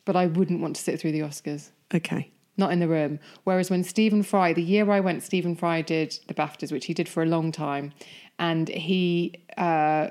[0.03, 1.69] but I wouldn't want to sit through the Oscars.
[1.93, 2.31] okay.
[2.59, 3.19] Not in the room.
[3.43, 6.93] Whereas when Stephen Fry, the year I went, Stephen Fry did the BAFTAs, which he
[6.95, 7.93] did for a long time,
[8.39, 10.07] and he uh,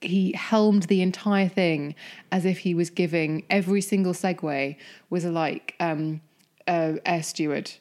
[0.00, 1.94] he helmed the entire thing
[2.30, 4.76] as if he was giving every single segue
[5.10, 6.20] was like um,
[6.66, 7.72] air steward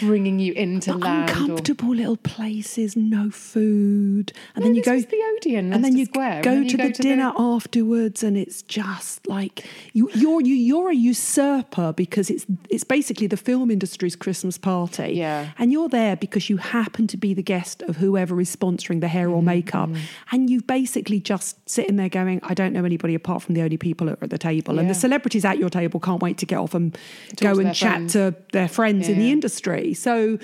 [0.00, 1.30] bringing you into But land.
[1.30, 6.06] or- uncomfortable little places, no food, and then you go the Odeon, and then you
[6.06, 9.64] Square, go then you to go the to the- dinner afterwards, and it's just like
[9.92, 15.12] you, you're you, you're a usurper because it's it's basically the film industry's Christmas party,
[15.14, 15.50] Yeah.
[15.58, 19.08] and you're there because you happen to be the guest of whoever is sponsoring the
[19.08, 19.34] hair Mm-hmm.
[19.36, 19.90] or makeup,
[20.32, 23.76] and you basically just sitting there going, I don't know anybody apart from the only
[23.76, 26.46] people that are at the table, and the celebrities at your table can't wait to
[26.46, 26.94] get off and
[27.36, 28.12] Talk go and chat friends.
[28.14, 29.32] to their friends in the Yeah.
[29.74, 30.38] Industry, so.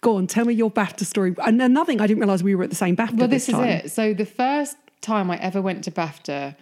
[0.00, 1.34] Go on, tell me your BAFTA story.
[1.44, 3.18] And another thing, I didn't realise we were at the same BAFTA.
[3.18, 3.90] Well, this, this is it.
[3.90, 6.54] So the first time I ever went to BAFTA,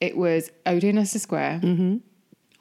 [0.00, 1.60] it was Odeon Leicester Square.
[1.64, 1.96] Mm-hmm.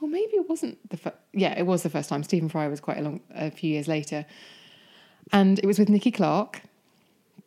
[0.01, 1.15] Or maybe it wasn't the first.
[1.33, 2.23] Yeah, it was the first time.
[2.23, 4.25] Stephen Fry was quite a long, a few years later,
[5.31, 6.61] and it was with Nicky Clarke,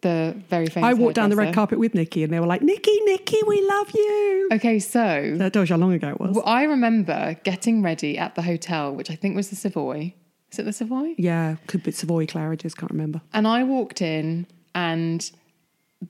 [0.03, 0.89] the very famous.
[0.89, 3.67] I walked down the red carpet with Nicky, and they were like, "Nicky, Nicky, we
[3.67, 6.37] love you." Okay, so That tells you how long ago it was.
[6.37, 10.15] well, I remember getting ready at the hotel, which I think was the Savoy.
[10.57, 11.15] Is it the Savoy?
[11.19, 13.21] yeah, could be Savoy Claridge's, can't remember.
[13.35, 15.31] And I walked in and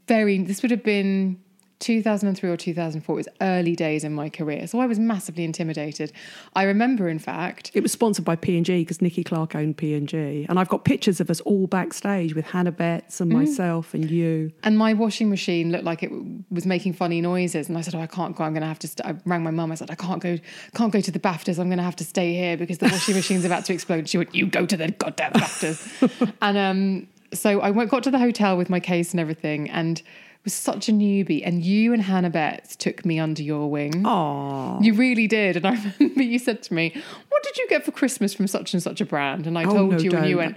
[0.07, 1.43] very, this would have been
[1.81, 3.15] 2003 or 2004.
[3.15, 4.67] It was early days in my career.
[4.67, 6.12] So I was massively intimidated.
[6.55, 9.77] I remember, in fact, It was sponsored by P and G because Nicky Clarke owned
[9.77, 13.21] P and I've got pictures of us all backstage with Hannah Betts Mm.
[13.21, 14.53] and myself and you.
[14.62, 16.11] and my washing machine looked like it
[16.51, 17.69] was making funny noises.
[17.69, 18.45] And I said, Oh, I can't go.
[18.45, 18.89] I'm going to have to.
[18.89, 19.07] St-.
[19.07, 19.73] I rang my mum.
[19.73, 20.39] I said, I can't go,
[20.75, 21.59] can't go to the BAFTAs.
[21.59, 24.09] I'm going to have to stay here because the washing machine's about to explode.
[24.09, 26.33] She went, You go to the goddamn BAFTAs.
[26.43, 30.03] and um, so I went, got to the hotel with my case and everything and
[30.47, 31.43] was such a newbie.
[31.45, 34.07] And you and Hannah Betts took me under your wing.
[34.07, 35.57] Oh, You really did.
[35.57, 36.93] And I remember you said to me,
[37.29, 39.47] What did you get for Christmas from such and such a brand?
[39.47, 40.57] And I Oh, told no, you, and you went,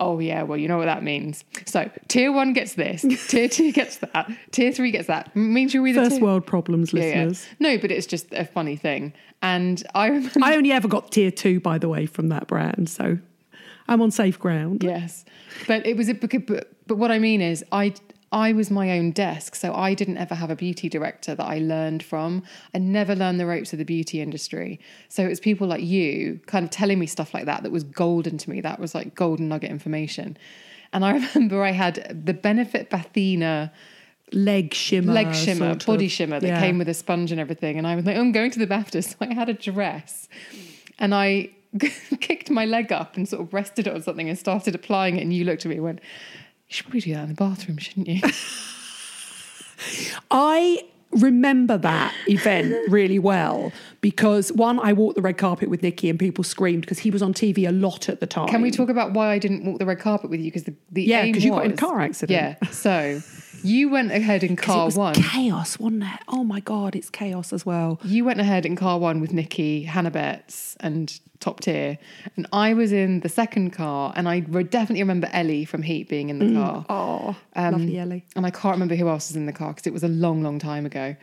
[0.00, 1.44] Oh, yeah, well, you know what that means.
[1.66, 5.30] So tier one gets this, tier two gets that, tier three gets that.
[5.34, 6.02] M- means you're either.
[6.04, 7.24] first tier- world problems, Yeah, yeah.
[7.26, 7.46] listeners.
[7.58, 9.12] No, but it's just a funny thing.
[9.42, 10.40] And I remember.
[10.42, 13.18] I only ever got tier two, by the way, from that brand, so
[13.88, 14.82] I'm on safe ground.
[14.84, 15.24] Yes,
[15.66, 17.92] but it was a but but what I mean is I
[18.30, 21.58] I was my own desk, so I didn't ever have a beauty director that I
[21.58, 22.42] learned from.
[22.74, 24.80] I never learned the ropes of the beauty industry.
[25.08, 27.84] So it was people like you kind of telling me stuff like that that was
[27.84, 28.60] golden to me.
[28.60, 30.36] That was like golden nugget information.
[30.92, 33.70] And I remember I had the Benefit Bathina
[34.30, 35.86] Leg shimmer, leg shimmer, sort of.
[35.86, 36.60] body shimmer that Yeah.
[36.60, 37.78] came with a sponge and everything.
[37.78, 39.02] And I was like, oh, I'm going to the BAFTA.
[39.08, 40.28] So I had a dress
[40.98, 41.48] and I
[42.20, 45.22] kicked my leg up and sort of rested it on something and started applying it.
[45.22, 46.00] And you looked at me and went,
[46.68, 48.20] should probably do that in the bathroom, shouldn't you?
[50.30, 56.10] I remember that event really well because one, I walked the red carpet with Nicky
[56.10, 58.48] and people screamed because he was on TV a lot at the time.
[58.48, 60.46] Can we talk about why I didn't walk the red carpet with you?
[60.46, 62.58] Because the, the Yeah, aim 'cause you got in a car accident.
[62.60, 62.68] Yeah.
[62.70, 63.20] So
[63.62, 65.14] you went ahead in car it was one.
[65.14, 66.20] chaos, wasn't it?
[66.28, 68.00] Oh my god, it's chaos as well.
[68.04, 71.98] You went ahead in car one with Nicky, Hannah Betts, and Top Tier,
[72.36, 76.08] and I was in the second car, and I re- definitely remember Ellie from Heat
[76.08, 76.84] being in the car.
[76.88, 78.24] Oh, Um, lovely Ellie.
[78.34, 80.42] And I can't remember who else was in the car because it was a long,
[80.42, 81.14] long time ago.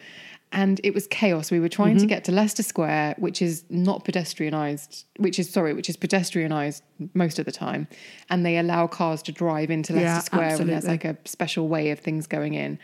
[0.52, 1.52] And it was chaos.
[1.52, 2.02] We were trying Mm-hmm.
[2.02, 6.82] to get to Leicester Square, which is not pedestrianised, which is, sorry, which is pedestrianised
[7.14, 7.88] most of the time.
[8.30, 11.68] And they allow cars to drive into Leicester Yeah, Square when there's like a special
[11.68, 12.80] way of things going in.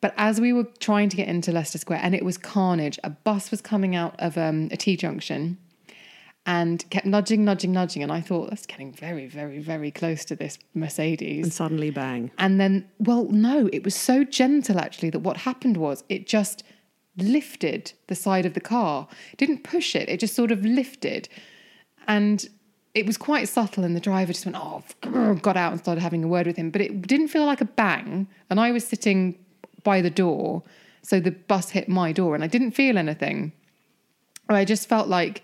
[0.00, 3.10] But as we were trying to get into Leicester Square, and it was carnage, a
[3.10, 5.56] bus was coming out of um, a T junction
[6.46, 8.02] and kept nudging, nudging, nudging.
[8.02, 11.44] And I thought, that's getting very, very, very close to this Mercedes.
[11.44, 12.30] And suddenly bang.
[12.38, 16.62] And then, well, no, it was so gentle actually that what happened was it just
[17.22, 19.08] lifted the side of the car.
[19.32, 21.28] It didn't push it, it just sort of lifted.
[22.06, 22.48] And
[22.94, 24.82] it was quite subtle, and the driver just went, oh,
[25.42, 26.70] got out and started having a word with him.
[26.70, 28.26] But it didn't feel like a bang.
[28.50, 29.38] And I was sitting
[29.84, 30.62] by the door,
[31.02, 33.52] so the bus hit my door, and I didn't feel anything.
[34.48, 35.42] I just felt like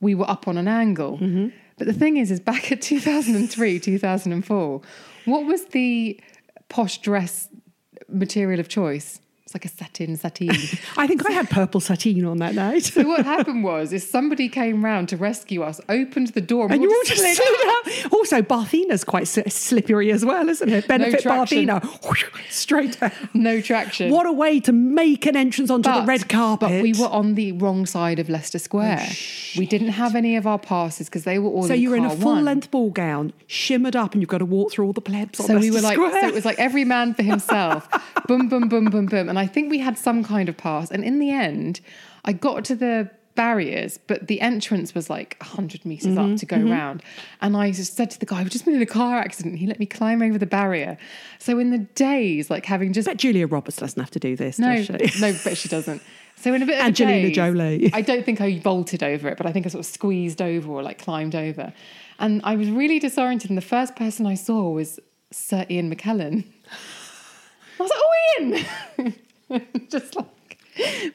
[0.00, 1.18] we were up on an angle.
[1.18, 1.48] Mm-hmm.
[1.76, 4.80] But the thing is, is back at 2003, 2004,
[5.24, 6.20] what was the
[6.68, 7.48] posh dress
[8.08, 9.20] material of choice?
[9.48, 10.50] It's like a satin, sateen.
[10.98, 12.84] I think I had purple sateen on that night.
[12.84, 16.82] so what happened was, is somebody came round to rescue us, opened the door, And
[16.82, 18.12] we you all just slid out.
[18.12, 20.86] Also, Bathina's quite slippery as well, isn't it?
[20.86, 21.66] Benefit traction.
[21.66, 23.10] Bathina, straight down.
[23.32, 24.10] no traction.
[24.12, 26.68] What a way to make an entrance onto the red carpet.
[26.68, 28.98] But we were on the wrong side of Leicester Square.
[29.00, 29.14] Oh,
[29.56, 32.04] we didn't have any of our passes because they were all so you were in
[32.04, 35.40] a full-length ball gown, shimmered up, and you've got to walk through all the plebs.
[35.40, 36.20] on So we were Leicester like, Square.
[36.20, 37.88] so it was like every man for himself.
[38.28, 39.30] boom, boom, boom, boom, boom.
[39.30, 40.90] And I think we had some kind of pass.
[40.90, 41.80] And in the end,
[42.24, 46.44] I got to the barriers, but the entrance was like 100 meters Mm-hmm, up to
[46.46, 47.04] go round.
[47.40, 49.58] And I just said to the guy, I've just been in a car accident.
[49.58, 50.98] He let me climb over the barrier.
[51.38, 54.58] So in the days, like having just But Julia Roberts doesn't have to do this,
[54.58, 55.20] no, does she?
[55.20, 56.02] no, but she doesn't.
[56.34, 57.90] So in a bit of Angelina daze, Jolie.
[57.92, 60.70] I don't think I bolted over it, but I think I sort of squeezed over
[60.72, 61.72] or like climbed over.
[62.18, 63.50] And I was really disoriented.
[63.50, 64.98] And the first person I saw was
[65.30, 66.44] Sir Ian McKellen.
[67.78, 69.14] I was like, oh, Ian!
[69.88, 70.58] just like,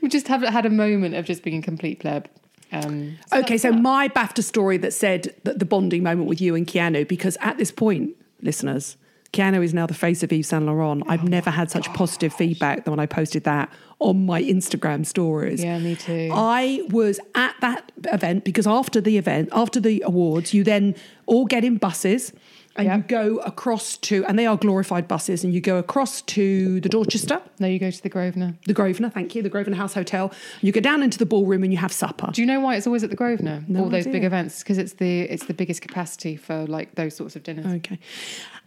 [0.02, 2.28] we just haven't had a moment of just being a complete pleb.
[2.72, 3.82] Um, so Okay, so that.
[3.82, 7.58] my BAFTA story that said that the bonding moment with you and Keanu, because at
[7.58, 8.98] this point, listeners,
[9.32, 11.04] Keanu is now the face of Yves Saint Laurent.
[11.06, 15.06] Oh I've never had such positive feedback than when I posted that on my Instagram
[15.06, 15.64] stories.
[15.64, 16.30] Yeah, me too.
[16.32, 21.46] I was at that event because after the event, after the awards, you then all
[21.46, 22.32] get in buses
[22.76, 22.98] and Yep.
[22.98, 26.90] you go across to, and they are glorified buses, and you go across to the
[26.90, 28.56] Dorchester, no, you go to the Grosvenor.
[28.66, 30.32] the Grosvenor, thank you, the Grosvenor House Hotel.
[30.62, 32.32] You go down into the ballroom and you have supper.
[32.32, 33.64] Do you know why it's always at the Grosvenor?
[33.68, 37.16] No All those big events because it's the it's the biggest capacity for like those
[37.16, 37.66] sorts of dinners.
[37.66, 38.00] Okay.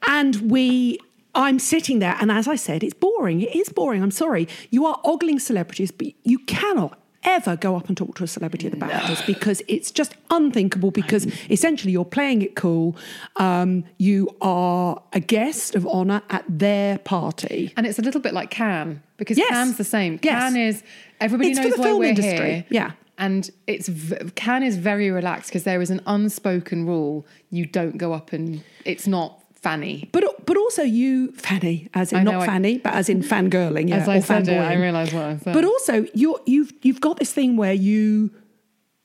[0.06, 0.98] And we,
[1.34, 3.40] I'm sitting there, and as I said, it's boring.
[3.42, 4.02] It is boring.
[4.02, 4.46] I'm sorry.
[4.70, 8.66] You are ogling celebrities, but you cannot ever go up and talk to a celebrity
[8.66, 12.96] at the BAFTAs because it's just unthinkable because essentially you're playing it cool.
[13.36, 17.72] Um, you are a guest of honour at their party.
[17.76, 19.50] And it's a little bit like Cannes because Yes.
[19.50, 20.18] Cannes the same.
[20.22, 20.40] Yes.
[20.42, 20.82] Cannes is
[21.20, 22.46] everybody It's for knows the why film we're industry.
[22.52, 22.64] here.
[22.70, 22.92] Yeah.
[23.18, 27.96] And it's v- Cannes is very relaxed because there is an unspoken rule: you don't
[27.96, 30.08] go up and it's not fanny.
[30.12, 33.96] But but also you, Fanny, as in not I- Fanny, but as in fangirling, yeah,
[33.96, 35.54] As I or said it, I realised what I said.
[35.54, 38.30] But also, you're, you've you've got this thing where you,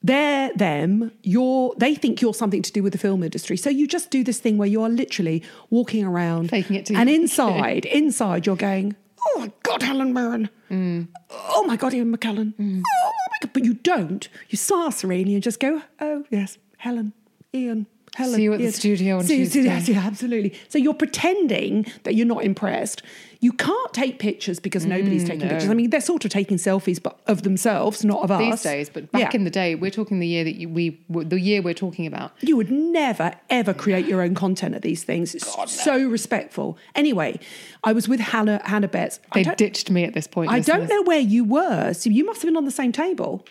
[0.03, 1.11] they're them.
[1.23, 3.57] You're they think you're something to do with the film industry.
[3.57, 7.09] So you just do this thing where you are literally walking around, Faking it and
[7.09, 8.95] you- inside, inside, you're going,
[9.27, 10.49] "Oh my God, Helen Mirren!
[10.69, 11.07] Mm.
[11.29, 12.53] Oh my God, Ian McKellen!
[12.55, 12.81] Mm.
[12.85, 14.27] Oh my God!" But you don't.
[14.49, 17.13] You smile serenely and just go, "Oh yes, Helen,
[17.53, 19.61] Ian." Helen, See you at the Ian." studio on See Tuesday.
[19.63, 20.53] yes, yeah, absolutely.
[20.69, 23.03] So you're pretending that you're not impressed.
[23.39, 25.69] You can't take pictures because nobody's taking mm, pictures.
[25.69, 28.39] I mean, they're sort of taking selfies, but of themselves, not of us.
[28.39, 29.39] these days, but back Yeah.
[29.39, 32.33] in the day, we're talking the year that you, we the year we're talking about.
[32.41, 35.33] you would never ever create your own content at these things.
[35.33, 36.77] It's so respectful.
[36.93, 37.39] Anyway,
[37.83, 39.19] I was with Hannah Hannah Betts.
[39.33, 40.51] They ditched me at this point.
[40.51, 41.93] I don't know where you were.
[41.93, 43.43] So you must have been on the same table.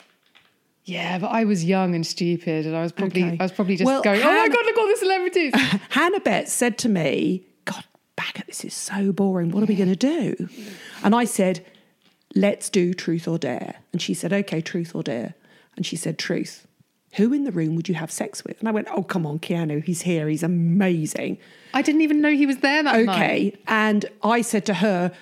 [0.84, 3.36] Yeah, but I was young and stupid, and I was probably Okay.
[3.38, 5.52] I was probably just Well, going, "Oh my god, look at all the celebrities!"
[5.90, 7.84] Hannah Betts said to me, God,
[8.16, 9.50] Baggott, this is so boring.
[9.50, 10.48] What are we going to do?
[11.02, 11.64] And I said,
[12.34, 13.76] Let's do truth or dare.
[13.92, 15.34] And she said, Okay, truth or dare.
[15.76, 16.66] And she said, Truth.
[17.14, 18.60] Who in the room would you have sex with?
[18.60, 21.38] And I went, Oh, come on, Keanu, he's here, he's amazing.
[21.74, 23.16] I didn't even know he was there that night.
[23.16, 23.56] Okay.
[23.66, 25.12] And I said to her,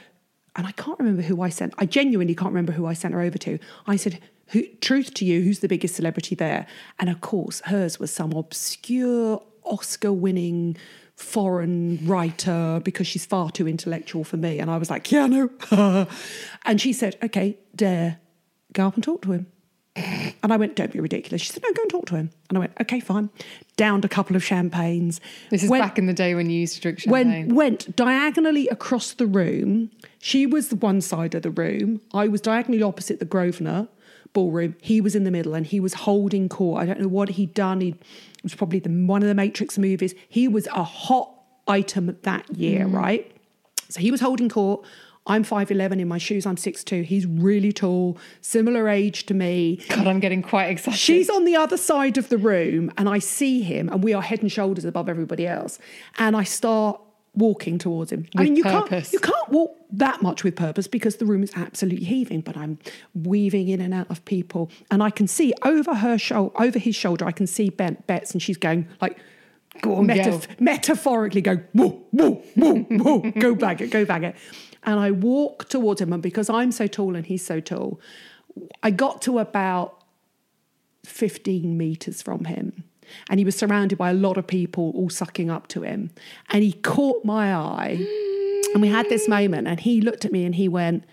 [0.55, 3.21] and I can't remember who I sent, I genuinely can't remember who I sent her
[3.21, 3.59] over to.
[3.87, 4.19] I said,
[4.51, 6.67] who, Truth to you, who's the biggest celebrity there?
[6.99, 10.77] And of course, hers was some obscure Oscar winning
[11.15, 14.59] foreign writer because she's far too intellectual for me.
[14.59, 16.09] And I was like, Keanu.
[16.65, 18.19] and she said, Okay, dare,
[18.73, 19.47] go up and talk to him.
[19.97, 21.43] And I went, Don't be ridiculous.
[21.43, 22.31] She said, No, go and talk to him.
[22.49, 23.31] And I went, Okay, fine.
[23.77, 25.21] Downed a couple of champagnes.
[25.51, 27.49] This is Went- back in the day when you used to drink champagne.
[27.49, 29.91] when went diagonally across the room.
[30.21, 32.01] She was the one side of the room.
[32.15, 33.89] I was diagonally opposite the Grosvenor
[34.33, 34.77] ballroom.
[34.81, 36.83] He was in the middle, and he was holding court.
[36.83, 37.81] I don't know what he'd done.
[37.81, 40.15] He it was probably the, one of the Matrix movies.
[40.29, 41.35] He was a hot
[41.67, 42.95] item that year, mm.
[42.95, 43.31] right?
[43.89, 44.85] So he was holding court.
[45.27, 46.47] I'm 5'11 in my shoes.
[46.47, 47.05] I'm 6'2.
[47.05, 49.85] He's really tall, similar age to me.
[49.91, 50.99] God, I'm getting quite excited.
[50.99, 54.23] She's on the other side of the room, and I see him, and we are
[54.23, 55.79] head and shoulders above everybody else.
[56.17, 57.01] And I start
[57.39, 58.27] walking towards him.
[58.37, 59.11] I mean, you purpose.
[59.11, 62.41] can't you can't walk that much with purpose because the room is absolutely heaving.
[62.41, 62.79] But I'm
[63.15, 66.95] weaving in and out of people, and I can see over her shoulder, over his
[66.95, 69.19] shoulder, I can see Ben Bets, and she's going like.
[69.81, 74.35] Go on, metaf- metaphorically go whoa whoa whoa whoa go bag it go bag it
[74.83, 78.01] and i walk towards him and because i'm so tall and he's so tall
[78.83, 79.99] i got to about
[81.09, 82.85] 15 meters from him.
[83.31, 86.11] And he was surrounded by a lot of people all sucking up to him.
[86.51, 87.99] And he caught my eye.
[88.73, 89.69] And we had this moment.
[89.69, 91.05] And he looked at me and he went,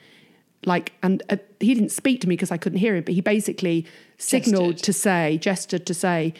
[0.65, 3.21] like, and uh, he didn't speak to me because I couldn't hear him, but he
[3.21, 3.85] basically
[4.17, 4.83] signaled Gestured.
[4.85, 6.33] to say, gestured to say,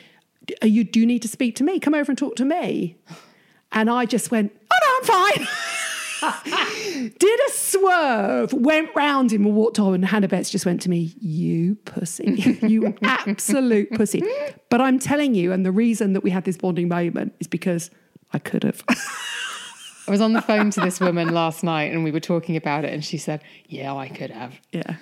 [0.62, 1.80] Are you, do you need to speak to me?
[1.80, 2.98] Come over and talk to me.
[3.72, 5.48] And I just went, Oh, no, I'm fine.
[7.20, 10.90] did a swerve, went round him and walked on, and Hannah Betts just went to
[10.90, 14.24] me, You pussy, you absolute pussy.
[14.70, 17.90] But I'm telling you, and the reason that we had this bonding moment is because
[18.34, 18.84] I could have.
[20.08, 22.86] I was on the phone to this woman last night and we were talking about
[22.86, 24.54] it, and she said, Yeah, I could have.
[24.72, 24.96] yeah.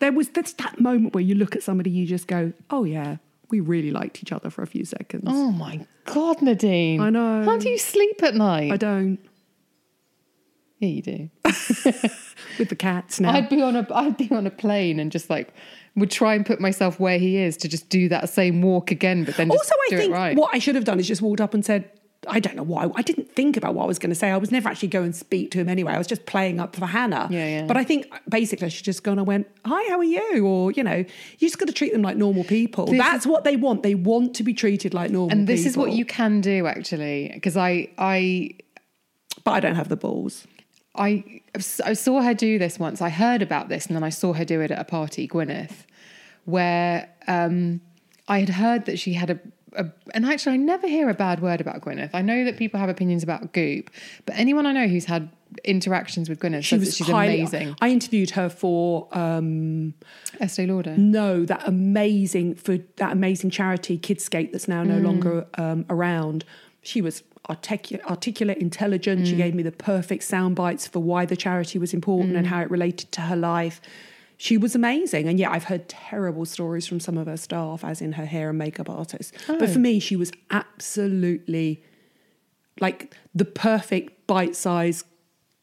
[0.00, 3.16] There was that's that moment where you look at somebody, you just go, Oh, yeah,
[3.50, 5.24] we really liked each other for a few seconds.
[5.26, 7.00] Oh my God, Nadine.
[7.00, 7.44] I know.
[7.44, 8.72] How do you sleep at night?
[8.72, 9.18] I don't.
[10.78, 11.30] Yeah, you do.
[12.58, 13.32] With the cats now.
[13.32, 15.52] I'd be on a I'd be on a plane and just like
[15.96, 19.24] would try and put myself where he is to just do that same walk again,
[19.24, 20.36] but then just also, I think right.
[20.36, 21.88] what I should have done is just walked up and said,
[22.28, 22.88] I don't know why.
[22.94, 24.30] I didn't think about what I was going to say.
[24.30, 25.92] I was never actually going to speak to him anyway.
[25.92, 27.28] I was just playing up for Hannah.
[27.30, 27.66] Yeah, yeah.
[27.66, 30.46] But I think basically I should just gone and went, Hi, how are you?
[30.46, 31.06] Or, you know, you
[31.38, 32.86] just got to treat them like normal people.
[32.86, 33.82] This That's what they want.
[33.82, 37.30] They want to be treated like normal and this is what you can do actually,
[37.34, 38.52] because I I
[39.44, 40.46] But I don't have the balls.
[40.94, 41.40] I
[41.84, 43.00] I saw her do this once.
[43.02, 45.84] I heard about this, and then I saw her do it at a party, Gwyneth,
[46.44, 47.80] where um,
[48.28, 49.40] I had heard that she had a,
[49.74, 49.86] a.
[50.12, 52.10] And actually, I never hear a bad word about Gwyneth.
[52.14, 53.90] I know that people have opinions about Goop,
[54.26, 55.30] but anyone I know who's had
[55.64, 57.76] interactions with Gwyneth She was she's highly, amazing.
[57.80, 59.94] I interviewed her for um,
[60.40, 60.96] Estee Lauder.
[60.96, 64.88] No, that amazing for that amazing charity Kidscape that's now Mm.
[64.88, 66.44] no longer um, around.
[66.82, 69.22] She was articulate, articulate intelligent.
[69.22, 69.26] Mm.
[69.26, 72.38] She gave me the perfect sound bites for why the charity was important Mm.
[72.38, 73.80] and how it related to her life.
[74.36, 78.00] She was amazing, and yeah, I've heard terrible stories from some of her staff, as
[78.02, 79.32] in her hair and makeup artist.
[79.46, 79.66] But Oh.
[79.68, 81.82] for me, she was absolutely
[82.80, 85.06] like the perfect bite-sized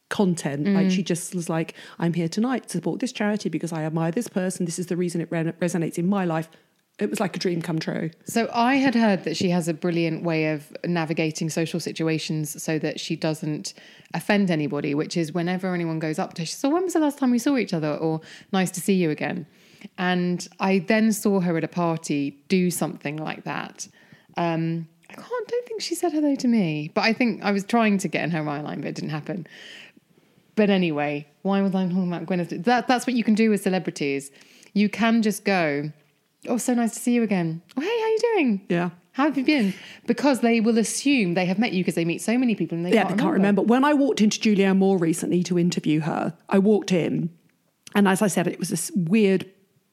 [0.10, 0.68] content.
[0.68, 0.92] Like Mm.
[0.92, 4.28] she just was like, I'm here tonight to support this charity because I admire this
[4.28, 4.66] person.
[4.66, 6.50] This is the reason it re- resonates in my life.
[7.02, 8.12] It was like a dream come true.
[8.26, 12.78] So I had heard that she has a brilliant way of navigating social situations so
[12.78, 13.74] that she doesn't
[14.14, 17.18] offend anybody, which is whenever anyone goes up to her, So when was the last
[17.18, 17.96] time we saw each other?
[17.96, 18.22] Or
[18.54, 19.48] nice to see you again.
[19.98, 23.88] And I then saw her at a party do something like that.
[24.38, 27.64] Um, I can't, don't think she said hello to me, but I think I was
[27.64, 29.48] trying to get in her eye line, but it didn't happen.
[30.56, 32.64] But anyway, why was I talking about Gwyneth?
[32.66, 34.30] That, that's what you can do with celebrities.
[34.74, 35.92] You can just go,
[36.48, 37.62] oh, so nice to see you again.
[37.78, 38.66] Oh, hey, how are you doing?
[38.70, 38.90] Yeah.
[39.14, 39.74] How have you been?
[40.08, 42.86] Because they will assume they have met you because they meet so many people and
[42.86, 43.62] they Yeah, can't, they can't remember.
[43.62, 47.30] When I walked into Julianne Moore recently to interview her, I walked in,
[47.94, 49.50] and as I said, it was this weird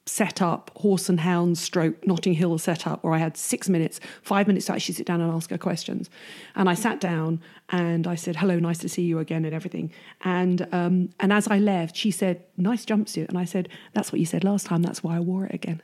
[0.06, 4.66] setup, horse and hound stroke Notting Hill setup where I had six minutes, five minutes
[4.66, 6.08] to actually sit down and ask her questions.
[6.54, 9.90] And I sat down and I said, "Hello, nice to see you again," and everything.
[10.22, 14.20] And um, and as I left, she said, "Nice jumpsuit," and I said, "That's what
[14.20, 14.82] you said last time.
[14.82, 15.82] That's why I wore it again."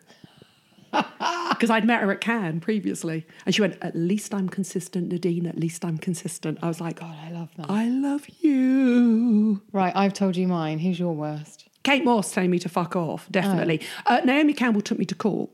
[1.51, 3.27] Because I'd met her at Cannes previously.
[3.47, 5.47] And she went, At least I'm consistent, Nadine.
[5.47, 6.59] At least I'm consistent.
[6.63, 7.71] I was like, God, I love that.
[7.71, 9.63] I love you.
[9.73, 10.81] Right, I've told you mine.
[10.81, 11.69] Who's your worst?
[11.85, 13.83] Kate Moss telling me to fuck off, definitely.
[14.07, 15.51] Uh, Naomi Campbell took me to court.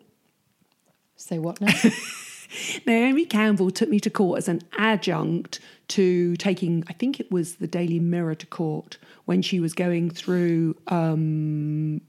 [1.17, 1.73] Say what now?
[2.87, 7.57] Naomi Campbell took me to court as an adjunct to taking, I think it was
[7.57, 12.01] the Daily Mirror to court when she was going through um,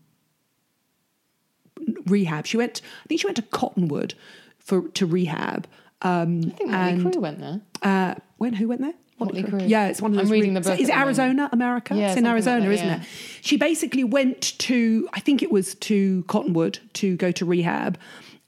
[2.05, 2.45] rehab.
[2.45, 4.13] She went, I think she went to Cottonwood
[4.59, 5.67] for to rehab.
[6.01, 7.61] Um, I think Motley Crue went there.
[7.84, 8.93] uh, when who went there?
[9.19, 9.69] Motley Crue.
[9.69, 11.93] Yeah, it's one of I'm reading re- the book Is it at the Arizona, America?
[11.95, 13.07] Yeah, it's in something like Arizona, isn't it?
[13.41, 17.99] She basically went to, I think it was to Cottonwood to go to rehab,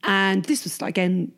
[0.03, 1.31] and this was again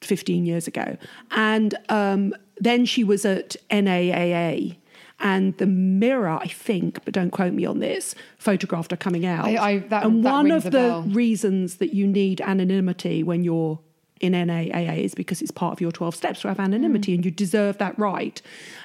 [0.00, 0.96] 15 years ago.
[1.30, 4.76] And um, then she was at NAAA.
[5.20, 9.44] And the Mirror, I think, but don't quote me on this, photographed are coming out.
[9.46, 11.02] I- I- that- and that one of the bell.
[11.02, 13.78] reasons that you need anonymity when you're
[14.20, 17.30] in NAAA is because it's part of your 12 steps to have anonymity and you
[17.30, 18.42] deserve that right.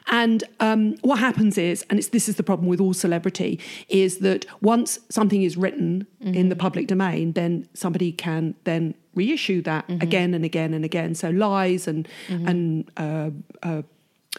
[0.07, 3.59] And um, what happens is, and it's, this is the problem with all celebrity,
[3.89, 9.61] is that once something is written in the public domain, then somebody can then reissue
[9.63, 11.13] that again and again and again.
[11.15, 13.31] So lies and, and uh,
[13.61, 13.81] uh,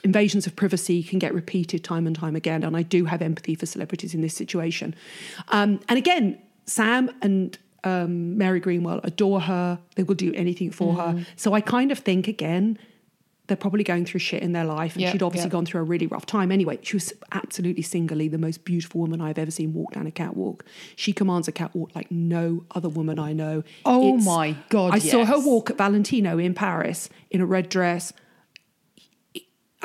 [0.05, 2.63] invasions of privacy can get repeated time and time again.
[2.65, 4.95] And I do have empathy for celebrities in this situation.
[5.49, 9.79] Um, and again, Sam and um, Mary Greenwell adore her.
[9.95, 11.19] They will do anything for Mm-hmm.
[11.19, 11.27] her.
[11.37, 12.79] So I kind of think, again,
[13.47, 14.95] they're probably going through shit in their life.
[14.95, 15.53] And Yep, she'd obviously yep.
[15.53, 16.51] gone through a really rough time.
[16.51, 20.11] Anyway, she was absolutely singly the most beautiful woman I've ever seen walk down a
[20.11, 20.65] catwalk.
[20.97, 23.63] She commands a catwalk like no other woman I know.
[23.85, 28.13] Oh my God, I saw her walk at Valentino in Paris in a red dress.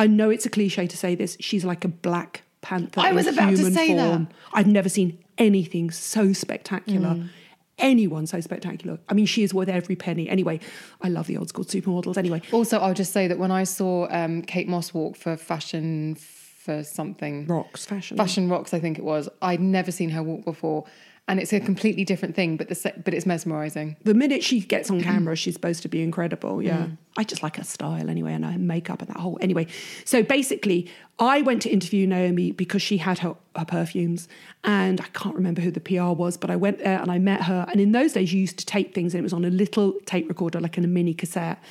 [0.02, 1.38] I know it's a cliche to say this.
[1.40, 3.02] She's like a black panther.
[3.02, 4.10] I in was about to human say that.
[4.10, 4.28] form.
[4.54, 7.10] I've never seen anything so spectacular.
[7.10, 7.30] Mm.
[7.78, 9.00] Anyone so spectacular.
[9.10, 10.30] I mean, she is worth every penny.
[10.30, 10.60] Anyway,
[11.02, 12.18] I love the old school supermodels.
[12.18, 16.16] Anyway, Also, I'll just say that when I saw um, Kate Moss walk for fashion
[16.16, 18.18] for something, rocks, fashion.
[18.18, 19.30] Fashion Rocks, I think it was.
[19.42, 20.86] I'd never seen her walk before,
[21.28, 23.96] and it's a completely different thing, but the but it's mesmerising.
[24.04, 26.62] The minute she gets on camera, she's supposed to be incredible.
[26.62, 26.78] Yeah.
[26.78, 26.98] Mm.
[27.18, 29.38] I just like her style anyway, and her makeup and that whole.
[29.42, 29.68] Anyway,
[30.06, 34.28] so basically, I went to interview Naomi because she had her, her perfumes,
[34.64, 37.44] and I can't remember who the PR was, but I went there and I met
[37.44, 37.66] her.
[37.70, 39.94] And in those days, you used to tape things, and it was on a little
[40.06, 41.62] tape recorder, like in a mini cassette.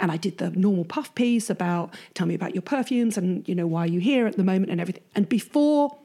[0.00, 3.54] And I did the normal puff piece about tell me about your perfumes and you
[3.54, 5.02] know why you're you here at the moment and everything.
[5.14, 5.96] And before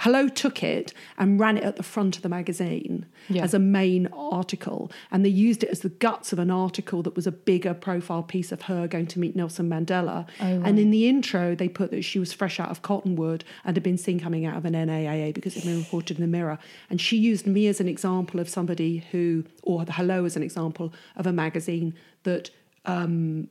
[0.00, 3.42] Hello took it and ran it at the front of the magazine Yeah.
[3.42, 4.92] as a main article.
[5.10, 8.22] And they used it as the guts of an article that was a bigger profile
[8.22, 10.26] piece of her going to meet Nelson Mandela.
[10.40, 13.74] Oh, And in the intro, they put that she was fresh out of Cottonwood and
[13.74, 16.28] had been seen coming out of an NAAA because it had been reported in the
[16.28, 16.58] mirror.
[16.90, 20.42] And she used me as an example of somebody who, or the Hello as an
[20.42, 21.94] example of a magazine
[22.24, 22.50] that
[22.84, 23.48] um,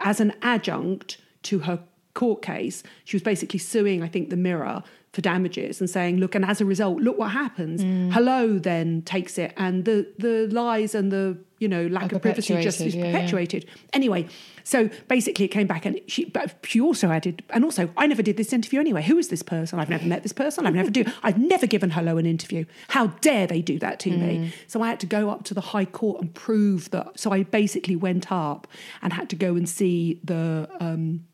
[0.00, 1.78] as an adjunct to her
[2.14, 4.82] court case, she was basically suing, I think, the Mirror
[5.14, 7.82] for damages and saying, look, and as a result, look what happens.
[7.82, 8.12] Mm.
[8.12, 12.60] Hello then takes it, and the the lies and the you know lack of privacy
[12.60, 13.12] just perpetuated, is yeah, yeah.
[13.12, 13.66] perpetuated.
[13.92, 14.26] Anyway,
[14.64, 18.22] so basically, it came back, and she but she also added, and also, I never
[18.22, 19.02] did this interview anyway.
[19.02, 19.78] Who is this person?
[19.78, 20.66] I've never met this person.
[20.66, 21.04] I've never do.
[21.22, 22.64] I've never given Hello an interview.
[22.88, 24.18] How dare they do that to Mm.
[24.18, 24.52] me?
[24.66, 27.18] So I had to go up to the High Court and prove that.
[27.20, 28.66] So I basically went up
[29.02, 30.68] and had to go and see the.
[30.80, 31.26] Um,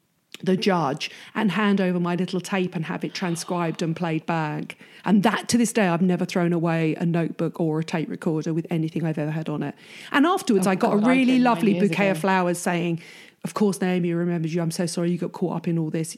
[0.43, 4.76] the judge and hand over my little tape and have it transcribed and played back.
[5.05, 8.53] And that to this day, I've never thrown away a notebook or a tape recorder
[8.53, 9.74] with anything I've ever had on it.
[10.12, 13.01] And afterwards, Oh, I got God, a really lovely bouquet of flowers saying,
[13.45, 14.61] Of course, Naomi remembers you.
[14.62, 16.16] I'm so sorry you got caught up in all this.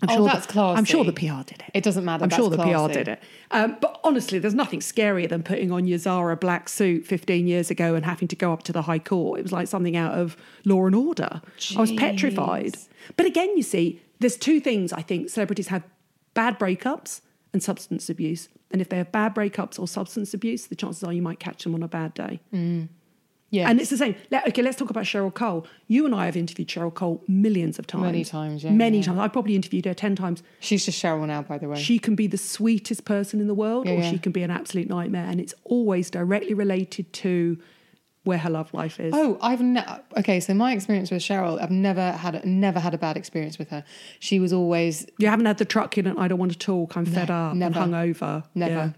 [0.00, 1.12] I'm Oh, sure that's the, I'm sure the.
[1.12, 1.70] PR did it.
[1.74, 3.20] It doesn't matter, I'm sure the that's PR did it.
[3.50, 7.68] Um, but honestly, there's nothing scarier than putting on your Zara black suit 15 years
[7.68, 9.40] ago and having to go up to the High Court.
[9.40, 11.42] It was like something out of Law and Order.
[11.76, 12.76] I was petrified.
[13.16, 15.82] But again, you see, there's two things I think celebrities have
[16.34, 17.20] bad breakups
[17.52, 18.48] and substance abuse.
[18.70, 21.64] And if they have bad breakups or substance abuse, the chances are you might catch
[21.64, 22.40] them on a bad day.
[22.52, 22.88] Mm.
[23.50, 24.14] Yeah, And it's the same.
[24.30, 25.66] Let, okay, let's talk about Cheryl Cole.
[25.86, 28.02] You and I have interviewed Cheryl Cole millions of times.
[28.02, 29.04] Many times, yeah, Many yeah.
[29.04, 29.18] times.
[29.20, 30.42] I've probably interviewed her 10 times.
[30.60, 31.80] she's just Cheryl now, by the way.
[31.80, 34.10] She can be the sweetest person in the world Yeah, or yeah.
[34.10, 35.24] she can be an absolute nightmare.
[35.24, 37.56] And it's always directly related to
[38.28, 39.12] where her love life is.
[39.16, 40.00] Oh, I've never.
[40.18, 40.38] okay.
[40.40, 43.70] So my experience with Cheryl, I've never had a, never had a bad experience with
[43.70, 43.82] her.
[44.20, 45.64] She was always You haven't had the
[46.06, 46.96] and I don't want to talk.
[46.96, 47.78] I'm fed up never.
[47.80, 48.44] and hungover.
[48.54, 48.72] Never.
[48.72, 48.90] Yeah.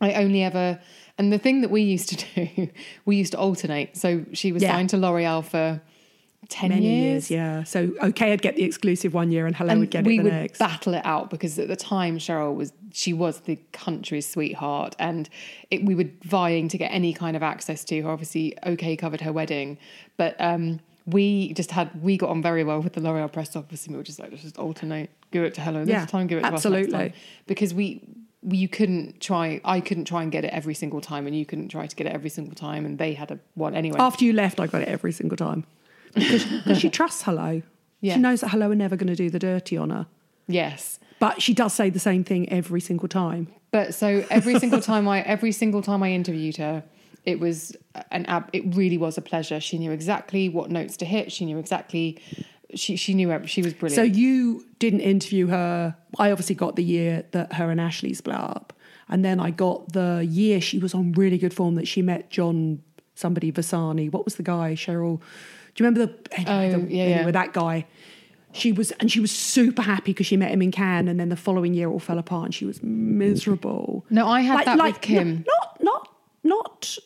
[0.00, 0.80] I only ever,
[1.18, 2.16] and the thing that we used to
[2.56, 2.68] do,
[3.04, 3.96] we used to alternate.
[3.96, 4.72] So she was Yeah.
[4.72, 5.80] signed to L'Oreal for
[6.48, 7.30] ten Many years.
[7.30, 7.30] years.
[7.30, 7.62] yeah.
[7.64, 10.16] So, okay, I'd get the exclusive one year and Hello And would get we it
[10.18, 10.58] the would next.
[10.58, 15.28] battle it out because at the time Cheryl was she was the country's sweetheart, and
[15.70, 18.10] it, we were vying to get any kind of access to her.
[18.10, 19.78] Obviously, OK covered her wedding,
[20.16, 23.86] but um, we just had we got on very well with the L'Oreal press office,
[23.86, 26.26] and we were just like let's just alternate, give it to Hello this Yeah, time,
[26.26, 26.92] give it to us absolutely.
[26.98, 28.00] next time, because we
[28.46, 29.60] you couldn't try.
[29.64, 32.06] I couldn't try and get it every single time, and you couldn't try to get
[32.06, 33.96] it every single time, and they had a one anyway.
[33.98, 35.64] After you left, I got it every single time
[36.14, 37.62] because, she trusts Hello.
[38.00, 38.14] Yeah.
[38.14, 40.06] She knows that Hello are never going to do the dirty on her,
[40.46, 43.48] yes, but she does say the same thing every single time.
[43.70, 46.84] but so every single time I every single time I interviewed her,
[47.24, 47.74] it was
[48.10, 48.50] an ab.
[48.52, 49.60] It really was a pleasure.
[49.60, 51.32] She knew exactly what notes to hit.
[51.32, 52.18] She knew exactly.
[52.74, 53.96] She she knew she was brilliant.
[53.96, 55.96] So you didn't interview her.
[56.18, 58.72] I obviously got the year that her and Ashley's split up,
[59.08, 62.30] and then I got the year she was on really good form that she met
[62.30, 62.82] John
[63.14, 64.10] somebody Vasani.
[64.10, 64.74] What was the guy?
[64.74, 65.20] Cheryl.
[65.74, 66.36] Do you remember the?
[66.38, 67.30] Anyway, Oh, the- yeah, anyway, yeah.
[67.32, 67.86] that guy.
[68.52, 71.28] She was, and she was super happy because she met him in Cannes, and then
[71.28, 74.06] the following year it all fell apart, and she was miserable.
[74.10, 75.44] No, I had that with Kim.
[75.44, 76.08] Not, not,
[76.44, 76.96] not,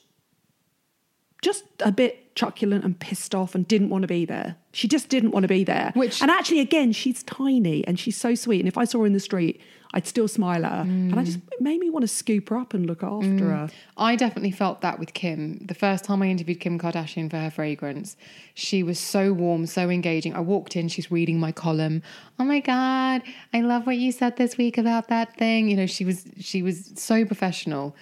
[1.40, 4.56] just a bit truculent and pissed off and didn't want to be there.
[4.72, 5.92] She just didn't want to be there.
[5.94, 8.58] Which- and actually, again, she's tiny and she's so sweet.
[8.60, 9.60] And if I saw her in the street,
[9.94, 10.80] I'd still smile at her.
[10.82, 13.40] And I just it made me want to scoop her up and look after mm.
[13.40, 13.70] her.
[13.96, 15.58] I definitely felt that with Kim.
[15.64, 18.16] The first time I interviewed Kim Kardashian for her fragrance,
[18.54, 20.34] she was so warm, so engaging.
[20.34, 22.02] I walked in, she's reading my column.
[22.38, 23.22] Oh my god,
[23.54, 25.68] I love what you said this week about that thing.
[25.70, 27.96] You know, she was she was so professional.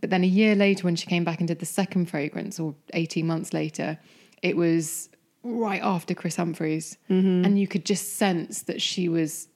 [0.00, 2.74] But then a year later, when she came back and did the second fragrance, or
[2.92, 3.98] eighteen months later,
[4.42, 5.08] it was
[5.42, 7.44] right after Kris Humphries, mm-hmm.
[7.44, 9.48] and you could just sense that she was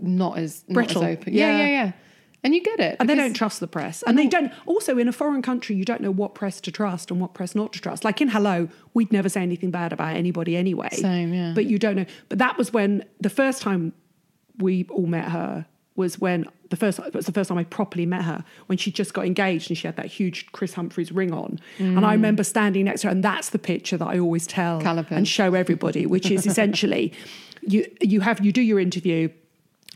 [0.00, 1.04] not as not Brittle.
[1.04, 1.32] as open.
[1.34, 1.58] Yeah, Yeah.
[1.58, 1.92] yeah, yeah.
[2.42, 2.96] And you get it.
[2.98, 4.02] And they don't trust the press.
[4.06, 7.10] And they don't, also in a foreign country, you don't know what press to trust
[7.10, 8.02] and what press not to trust.
[8.02, 10.88] Like in Hello, we'd never say anything bad about anybody anyway.
[10.92, 11.52] Same, yeah.
[11.54, 12.06] But you don't know.
[12.30, 13.92] But that was when the first time
[14.56, 18.06] we all met her was when the first it was the first time I properly
[18.06, 21.34] met her when she just got engaged and she had that huge Kris Humphries ring
[21.34, 21.60] on.
[21.78, 22.04] And Mm.
[22.06, 24.80] I remember standing next to her, and that's the picture that I always tell
[25.10, 27.12] and show everybody, which is essentially
[27.60, 29.28] you you have you do your interview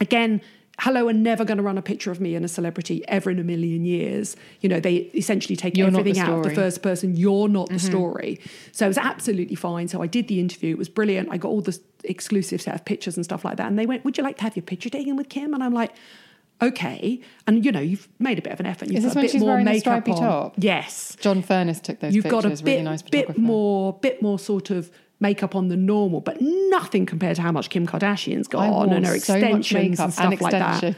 [0.01, 0.41] again.
[0.81, 3.39] Hello are never going to run a picture of me and a celebrity ever in
[3.39, 4.35] a million years.
[4.61, 7.17] You know, they essentially take You're not the everything out of the first person.
[7.17, 7.87] You're not the mm-hmm.
[7.87, 8.41] story.
[8.73, 9.87] So it was absolutely fine.
[9.87, 10.73] So I did the interview.
[10.73, 11.29] It was brilliant.
[11.31, 13.69] I got all the exclusive set of pictures and stuff like that.
[13.69, 15.55] And they went, Would you like to have your picture taken with Kim?
[15.55, 15.93] And I'm like,
[16.63, 17.21] Okay.
[17.47, 18.89] And you know, you've made a bit of an effort.
[18.89, 20.17] You've Is this got a bit more makeup on.
[20.17, 20.55] top?
[20.57, 21.17] Yes.
[21.21, 22.61] John Furness took those You've got pictures.
[22.61, 24.91] a bit, really nice bit more, bit more sort of
[25.25, 28.93] makeup on the normal, but nothing compared to how much Kim Kardashian's got I on
[28.93, 30.95] and her so extensions and stuff and like that.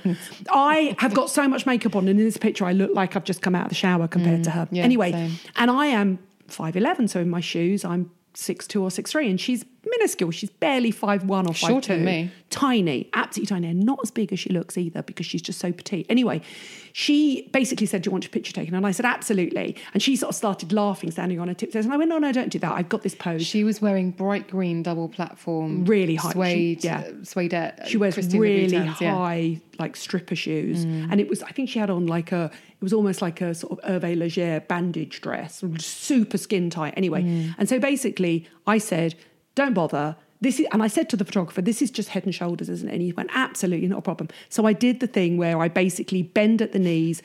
[0.50, 3.24] I have got so much makeup on, and in this picture, I look like I've
[3.24, 4.66] just come out of the shower compared to her.
[4.66, 5.32] Mm, yeah, anyway, same.
[5.54, 6.18] and I am
[6.48, 10.30] five eleven, so in my shoes, I'm six two or six three, and she's minuscule.
[10.30, 12.30] She's barely five one or five Shorter than me.
[12.50, 15.72] Tiny, absolutely tiny, and not as big as she looks either because she's just so
[15.72, 16.06] petite.
[16.08, 16.40] Anyway,
[16.92, 20.16] she basically said, "Do you want your picture taken?" And I said, "Absolutely." And she
[20.16, 22.58] sort of started laughing, standing on her tiptoes, and I went, "No, no, don't do
[22.60, 22.72] that.
[22.72, 26.84] I've got this pose." She was wearing bright green double platform, Really high- she- suede,
[26.84, 26.98] yeah.
[27.00, 27.72] uh, suede.
[27.86, 29.12] she wears really Louboutins, yeah.
[29.12, 29.16] Mm.
[29.16, 32.80] high like stripper shoes and it was i think she had on like a it
[32.82, 37.54] was almost like a sort of hervé leger bandage dress super skin tight anyway Mm.
[37.58, 39.14] and so basically i said
[39.56, 42.34] don't bother this is and i said to the photographer this is just head and
[42.34, 45.36] shoulders isn't it and he went absolutely not a problem so i did the thing
[45.36, 47.22] where i basically bend at the knees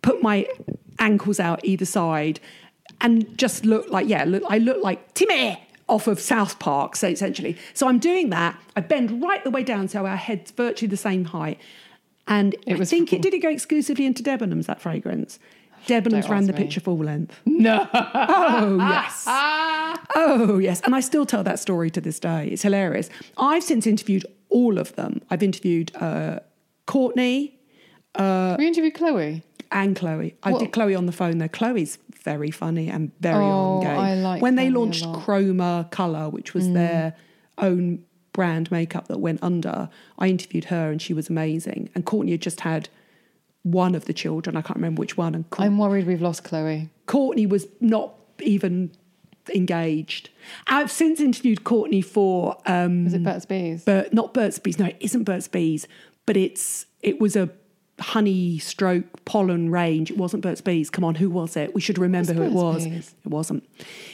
[0.00, 0.46] put my
[0.98, 2.40] ankles out either side
[3.02, 5.58] and just look like yeah look i look like timmy
[5.88, 7.56] off of South Park, so essentially.
[7.74, 8.58] So I'm doing that.
[8.76, 11.60] I bend right the way down, so our head's virtually the same height.
[12.26, 13.18] And It I think full.
[13.18, 15.38] it did it go exclusively into Debenhams that fragrance.
[15.86, 16.58] Debenhams ran the me.
[16.58, 17.40] picture full length.
[17.46, 17.88] No.
[17.94, 19.26] Oh yes.
[20.14, 20.80] Oh yes.
[20.84, 22.48] And I still tell that story to this day.
[22.48, 23.08] It's hilarious.
[23.38, 25.22] I've since interviewed all of them.
[25.30, 26.40] I've interviewed uh,
[26.86, 27.58] Courtney
[28.18, 29.42] we interviewed Chloe.
[29.70, 30.34] and Chloe.
[30.42, 31.48] I What- did Chloe on the phone though.
[31.48, 33.98] Chloe's very funny and very Oh, on game.
[33.98, 35.04] I like when they launched.
[35.04, 35.24] Mm.
[35.24, 37.14] Chroma Color, which was their
[37.58, 41.88] own brand makeup that went under, I interviewed her and she was amazing.
[41.94, 42.88] And Courtney had just had
[43.62, 44.56] one of the children.
[44.56, 45.34] I can't remember which one.
[45.34, 46.90] And I'm worried we've lost Chloe.
[47.06, 48.90] Courtney was not even
[49.54, 50.30] engaged.
[50.66, 53.84] I've since interviewed Courtney for um, Was it Burt's Bees?
[53.84, 54.78] but not Burt's Bees.
[54.78, 55.86] No, it isn't Burt's Bees,
[56.26, 57.50] but it's it was a
[58.00, 60.10] honey stroke pollen range.
[60.10, 60.90] It wasn't Burt's Bees.
[60.90, 61.74] Come on, who was it?
[61.74, 62.86] We should remember who it was.
[62.86, 63.14] Bees?
[63.24, 63.68] It wasn't.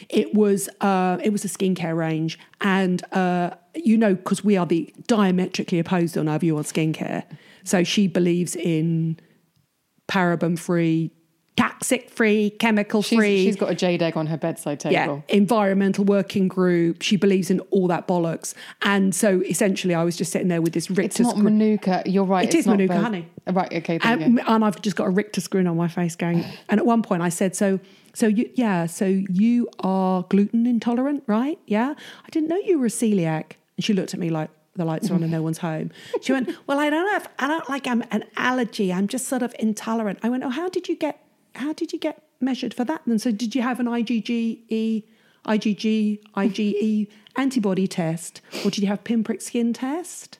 [0.08, 4.66] It was uh, it was a skincare range, and uh, you know because we are
[4.66, 7.24] the diametrically opposed on our view on skincare.
[7.64, 9.18] So she believes in
[10.08, 11.10] paraben free,
[11.56, 14.92] toxic free, chemical She's, free she's got a jade egg on her bedside table.
[14.92, 17.02] yeah, environmental working group.
[17.02, 18.54] She believes in all that bollocks.
[18.82, 22.02] And so essentially, I was just sitting there with this Richter It's not screw- Manuka.
[22.06, 22.44] You're right.
[22.44, 23.28] It it's is not Manuka honey.
[23.46, 23.72] Oh, Right.
[23.72, 23.98] Okay.
[24.02, 26.44] And, and I've just got a Richter grin on my face going.
[26.68, 27.80] And at one point, I said, "So,
[28.14, 31.58] so you, yeah, so you are gluten intolerant, right?
[31.66, 31.94] Yeah,
[32.24, 35.10] I didn't know you were a celiac." And she looked at me like, the lights
[35.10, 35.90] are on and no one's home.
[36.22, 38.92] She went, Well, I don't know if I don't like I'm an allergy.
[38.92, 40.20] I'm just sort of intolerant.
[40.22, 41.22] I went, Oh, how did you get
[41.54, 43.06] how did you get measured for that?
[43.06, 45.04] And so did you have an IgG,
[45.46, 48.40] IgG, IgE antibody test?
[48.64, 50.38] Or did you have pinprick skin test?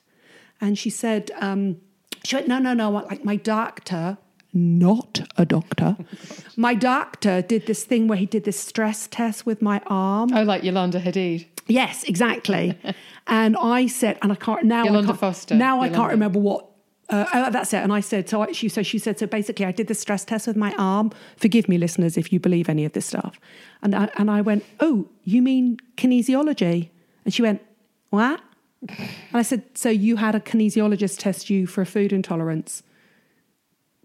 [0.61, 1.77] And she said, um,
[2.23, 4.17] she went, no, no, no, like my doctor,
[4.53, 5.97] not a doctor,
[6.57, 10.33] my doctor did this thing where he did this stress test with my arm.
[10.33, 11.47] Oh, like Yolanda Hadid.
[11.69, 12.77] Yes, exactly.
[13.27, 14.83] and I said, and I can't now.
[14.83, 15.55] Yolanda I can't, Foster.
[15.55, 16.65] Now I can't remember what.
[17.09, 17.77] Uh, oh, that's it.
[17.77, 20.23] And I said, so I, she, so she said, so basically, I did the stress
[20.23, 21.11] test with my arm.
[21.37, 23.39] Forgive me, listeners, if you believe any of this stuff.
[23.81, 26.89] And I, and I went, oh, you mean kinesiology?
[27.25, 27.63] And she went,
[28.11, 28.41] what?
[28.87, 32.83] And I said, so you had a kinesiologist test you for a food intolerance?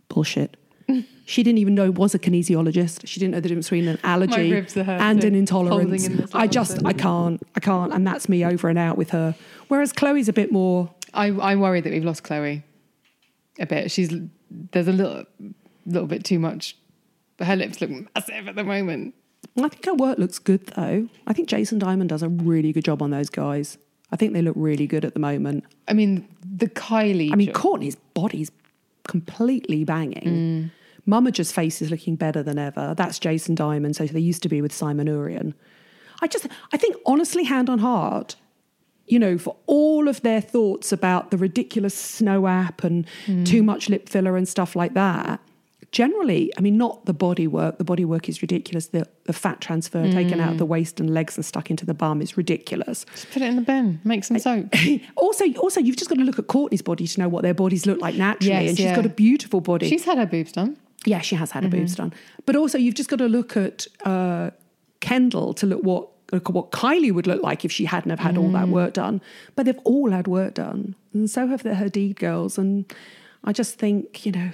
[0.09, 0.57] Bullshit.
[1.27, 3.07] She didn't even know it was a kinesiologist.
[3.07, 6.07] She didn't know the difference between an allergy ribs are hurting, and an intolerance.
[6.07, 6.85] in I just.
[6.85, 9.35] I can't, I can't, and that's me over and out with her.
[9.69, 10.91] Whereas Chloe's a bit more.
[11.15, 12.63] I, I worry that we've lost Chloe
[13.59, 13.91] a bit.
[13.91, 14.13] She's
[14.51, 15.25] there's a little
[15.87, 16.77] little bit too much.
[17.37, 19.15] But Her lips look massive at the moment.
[19.57, 21.09] I think her work looks good though.
[21.27, 23.79] I think Jason Diamond does a really good job on those guys.
[24.13, 25.65] I think they look really good at the moment.
[25.89, 27.33] I mean, the Kylie.
[27.33, 28.51] I mean, jo- Courtney's body's
[29.09, 30.23] completely banging.
[30.25, 30.71] Mm.
[31.07, 32.95] Mummager's face is looking better than ever.
[32.97, 33.97] That's Jason Diamond.
[33.97, 35.55] So they used to be with Simon Ourian.
[36.23, 38.37] I just, I think, honestly, hand on heart,
[39.07, 43.45] you know, for all of their thoughts about the ridiculous snow app and mm.
[43.45, 45.41] too much lip filler and stuff like that,
[45.95, 47.79] generally, I mean, not the body work.
[47.79, 48.89] The body work is ridiculous.
[48.89, 51.95] The, the fat transfer taken out of the waist and legs and stuck into the
[51.95, 53.07] bum is ridiculous.
[53.13, 54.01] just put it in the bin.
[54.05, 54.67] Make some soap.
[55.17, 57.87] also, also, you've just got to look at Courtney's body to know what their bodies
[57.87, 58.97] look like naturally, Yes, and she's yeah.
[58.97, 59.89] got a beautiful body.
[59.89, 60.77] She's had her boobs done.
[61.07, 61.73] yeah, she has had Mm-hmm.
[61.73, 62.13] her boobs done,
[62.45, 64.51] but also you've just got to look at uh,
[65.01, 68.19] Kendall to look what look at what Kylie would look like if she hadn't have
[68.19, 68.53] had all Mm.
[68.55, 69.21] that work done.
[69.55, 72.59] But they've all had work done, and so have the Hadid girls.
[72.59, 72.93] And
[73.45, 74.51] I just think you know,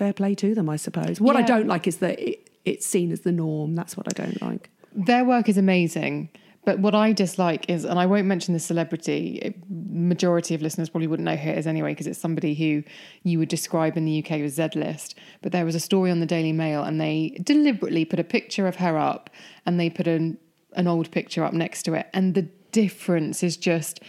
[0.00, 0.68] fair play to them.
[0.68, 1.20] I suppose.
[1.20, 3.74] What I don't like is that it, it's seen as the norm.
[3.74, 4.70] That's what I don't like.
[4.94, 6.30] Their work is amazing.
[6.64, 11.06] But what I dislike is, and I won't mention the celebrity, majority of listeners probably
[11.06, 12.82] wouldn't know who it is anyway, because it's somebody who
[13.22, 15.14] you would describe in the UK as Z list.
[15.40, 18.66] But there was a story on the Daily Mail, and they deliberately put a picture
[18.66, 19.30] of her up
[19.64, 20.36] and they put an,
[20.74, 22.08] an old picture up next to it.
[22.12, 24.00] And the difference is just,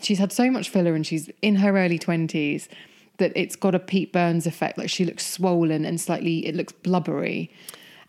[0.00, 2.68] she's had so much filler and she's in her early 20s
[3.18, 4.78] that it's got a Pete Burns effect.
[4.78, 7.50] Like she looks swollen and slightly, it looks blubbery.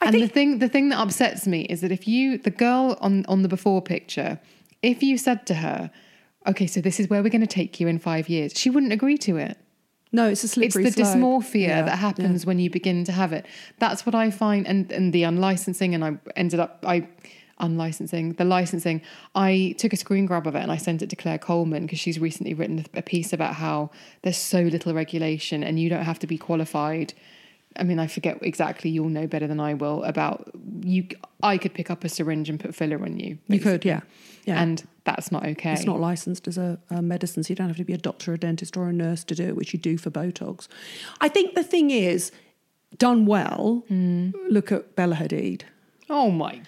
[0.02, 3.26] and the thing, the thing that upsets me is that if you, the girl on
[3.28, 4.40] on the before picture,
[4.82, 5.92] if you said to her,
[6.46, 8.94] "Okay, so this is where we're going to take you in five years," she wouldn't
[8.94, 9.58] agree to it.
[10.12, 10.86] No, it's a slippery.
[10.86, 11.18] It's the slope.
[11.18, 13.46] dysmorphia Yeah, that happens when you begin to have it.
[13.80, 17.08] That's what I find, and and the unlicensing, and I ended up I
[17.60, 19.02] unlicensing the licensing.
[19.36, 22.00] I took a screen grab of it and I sent it to Claire Coleman because
[22.00, 23.92] she's recently written a piece about how
[24.22, 27.14] there's so little regulation and you don't have to be qualified.
[27.76, 28.90] I mean, I forget exactly.
[28.90, 30.50] You'll know better than I will about
[30.82, 31.08] you.
[31.44, 33.38] I could pick up a syringe and put filler on you.
[33.48, 34.00] You could, yeah,
[34.46, 34.60] yeah.
[34.62, 35.74] and that's not okay.
[35.74, 38.34] It's not licensed as a, a medicine, so you don't have to be a doctor,
[38.34, 40.68] a dentist, or a nurse to do it, which you do for Botox.
[41.22, 42.32] I think the thing is,
[42.98, 44.32] done well, Hmm.
[44.50, 45.62] look at Bella Hadid.
[46.10, 46.62] Oh my,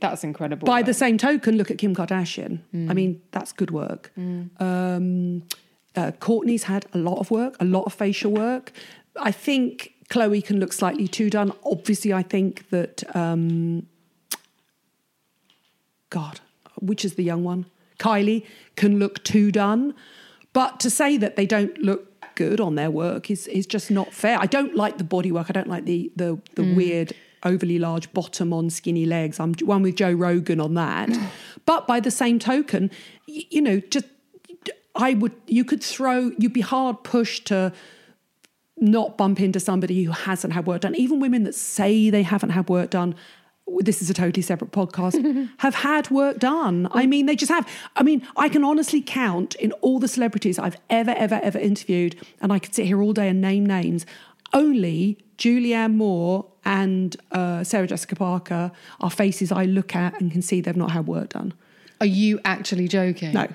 [0.00, 0.66] that's incredible.
[0.66, 2.60] By the same token, look at Kim Kardashian.
[2.70, 2.90] Hmm.
[2.90, 4.10] I mean, that's good work.
[4.16, 5.42] Um,
[5.94, 8.72] uh, Courtney's had a lot of work, a lot of facial work.
[9.20, 11.52] I think Chloe can look slightly too done.
[11.64, 13.86] Obviously, I think that, um,
[16.08, 16.40] God,
[16.80, 17.66] which is the young one?
[17.98, 19.94] Kylie can look too done.
[20.52, 24.14] But to say that they don't look good on their work is, is just not
[24.14, 24.38] fair.
[24.40, 25.46] I don't like the body work.
[25.50, 27.12] I don't like the, the, the weird,
[27.44, 29.40] overly large bottom on skinny legs.
[29.40, 31.08] I'm one with Joe Rogan on that.
[31.08, 31.28] Mm.
[31.66, 32.90] but by the same token,
[33.26, 34.06] y- you know, just
[34.94, 37.72] I would, you could throw, you'd be hard pushed to
[38.76, 40.94] not bump into somebody who hasn't had work done.
[40.96, 43.14] Even women that say they haven't had work done,
[43.78, 46.88] this is a totally separate podcast, have had work done.
[46.90, 47.08] I mm.
[47.10, 47.68] mean, they just have.
[47.96, 52.16] I mean, I can honestly count in all the celebrities I've ever, ever, ever interviewed,
[52.40, 54.06] and I could sit here all day and name names.
[54.52, 60.42] Only Julianne Moore and uh, Sarah Jessica Parker are faces I look at and can
[60.42, 61.54] see they've not had work done.
[61.98, 63.32] Are you actually joking?
[63.32, 63.48] No.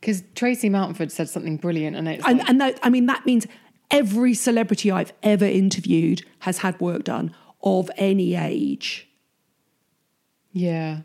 [0.00, 3.26] Because Tracy Mountford said something brilliant, and it's And, like, and that, I mean, that
[3.26, 3.46] means
[3.90, 9.06] every celebrity I've ever interviewed has had work done of any age.
[10.52, 11.00] yeah,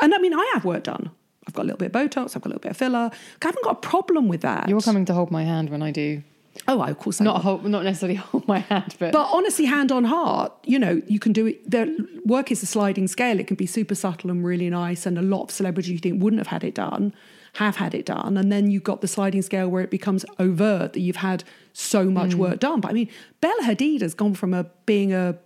[0.00, 1.12] And I mean, I have work done.
[1.46, 3.10] I've got a little bit of Botox, I've got a little bit of filler.
[3.12, 4.68] I haven't got a problem with that.
[4.68, 6.24] you're coming to hold my hand when I do.
[6.68, 7.20] Oh, of course.
[7.20, 7.42] I Not will.
[7.42, 11.18] hold, not necessarily hold my hand, but, But honestly, hand on heart, you know, you
[11.18, 11.70] can do it.
[11.70, 13.40] The work is a sliding scale.
[13.40, 16.22] It can be super subtle and really nice, and a lot of celebrities you think
[16.22, 17.14] wouldn't have had it done
[17.54, 18.36] have had it done.
[18.36, 22.04] And then you've got the sliding scale where it becomes overt that you've had so
[22.06, 22.36] much mm.
[22.36, 22.80] work done.
[22.80, 25.38] But I mean, Bella Hadid has gone from a being a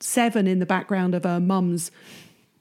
[0.00, 1.90] seven in the background of her mum's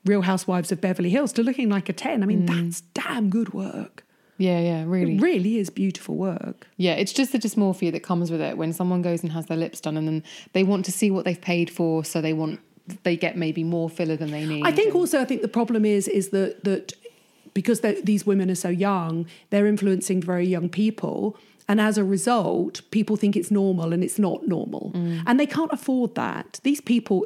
[0.05, 2.21] Real Housewives of Beverly Hills to looking like a 10.
[2.21, 2.47] I mean, mm.
[2.47, 4.04] that's damn good work.
[4.37, 5.15] Yeah, yeah, really.
[5.15, 6.67] It really is beautiful work.
[6.77, 9.57] Yeah, it's just the dysmorphia that comes with it when someone goes and has their
[9.57, 10.23] lips done and then
[10.53, 12.59] they want to see what they've paid for, so they want
[13.03, 14.63] they get maybe more filler than they need.
[14.65, 16.93] I think and- also, I think the problem is is that that
[17.53, 21.37] because these women are so young, they're influencing very young people,
[21.69, 25.23] and as a result, people think it's normal and it's not normal, Mm.
[25.25, 26.59] and they can't afford that.
[26.63, 27.25] These people.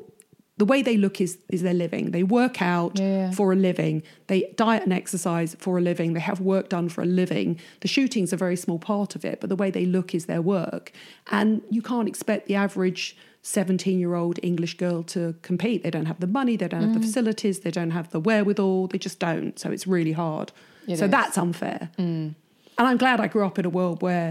[0.60, 2.12] The way they look is is their living.
[2.12, 3.32] They work out Yeah.
[3.32, 4.04] for a living.
[4.28, 6.14] They diet and exercise for a living.
[6.14, 7.58] They have work done for a living.
[7.84, 10.42] The shooting's a very small part of it, but the way they look is their
[10.42, 10.92] work.
[11.32, 15.80] And you can't expect the average 17 year old English girl to compete.
[15.84, 17.00] They don't have the money, they don't have Mm.
[17.00, 19.58] the facilities, they don't have the wherewithal, they just don't.
[19.58, 20.52] So it's really hard.
[20.88, 21.10] It so is.
[21.10, 21.12] Mm.
[21.18, 21.90] that's unfair.
[21.98, 22.36] And
[22.78, 24.30] I'm glad I grew up in a world where,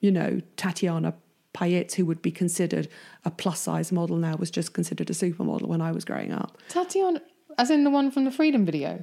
[0.00, 1.14] you know, Tatiana
[1.54, 2.88] Payet, who would be considered
[3.24, 6.58] a plus size model now, was just considered a supermodel when I was growing up.
[6.68, 7.20] Tatiana,
[7.58, 9.02] as in the one from the Freedom video.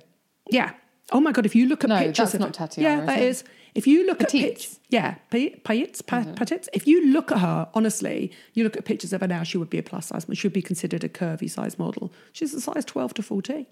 [0.50, 0.74] Yeah.
[1.12, 3.08] Oh my God, if you look at No, pictures that's of not Tatiana, Yeah, is
[3.08, 3.26] that it?
[3.26, 3.43] is.
[3.76, 6.34] If you look at pictures, yeah, Payet, Payets, Pa- mm-hmm.
[6.34, 6.68] Patets.
[6.74, 9.70] If you look at her, honestly, you look at pictures of her now, she would
[9.70, 10.36] be a plus size, model.
[10.36, 12.12] She would be considered a curvy size model.
[12.32, 13.68] She's a size 12 to 14.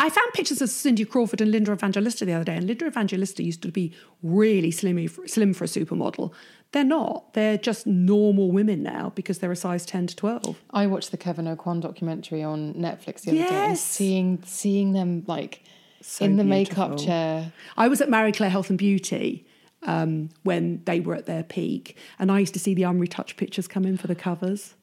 [0.00, 3.42] I found pictures of Cindy Crawford and Linda Evangelista the other day, and Linda Evangelista
[3.42, 6.32] used to be really slim, slim for a supermodel.
[6.72, 7.32] They're not.
[7.32, 10.62] They're just normal women now because they're a size 10 to 12.
[10.70, 15.24] I watched the Kevyn Aucoin documentary on Netflix the other day and seeing seeing them
[15.26, 15.62] like
[16.02, 17.52] So in the makeup chair.
[17.76, 19.46] I was at Marie Claire Health and Beauty
[19.84, 23.66] um, when they were at their peak, and I used to see the unretouched pictures
[23.66, 24.74] come in for the covers.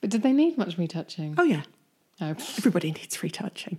[0.00, 1.34] But did they need much retouching?
[1.36, 1.62] Oh yeah,
[2.22, 2.30] Oh.
[2.56, 3.78] everybody needs retouching.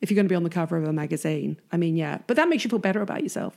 [0.00, 2.36] If you're going to be on the cover of a magazine, I mean, yeah, but
[2.36, 3.56] that makes you feel better about yourself.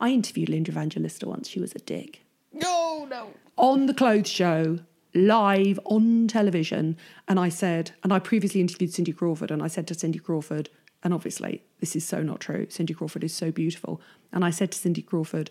[0.00, 1.48] I interviewed Linda Evangelista once.
[1.48, 2.22] She was a dick.
[2.52, 3.30] No, no.
[3.56, 4.78] on the clothes show
[5.14, 9.86] live on television and i said and i previously interviewed cindy crawford and i said
[9.86, 10.68] to cindy crawford
[11.02, 14.00] and obviously this is so not true cindy crawford is so beautiful
[14.32, 15.50] and i said to cindy crawford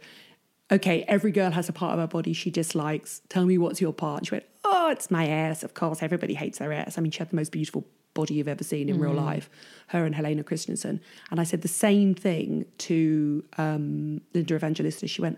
[0.71, 3.21] okay every girl has a part of her body she dislikes.
[3.29, 4.19] Tell me what's your part.
[4.19, 5.63] And she went oh it's my ass.
[5.63, 6.97] Of course everybody hates their ass.
[6.97, 7.85] I mean she had the most beautiful
[8.19, 9.49] body you've ever seen in real life
[9.93, 10.99] her and helena christensen
[11.31, 15.37] and i said the same thing to um, linda evangelista she went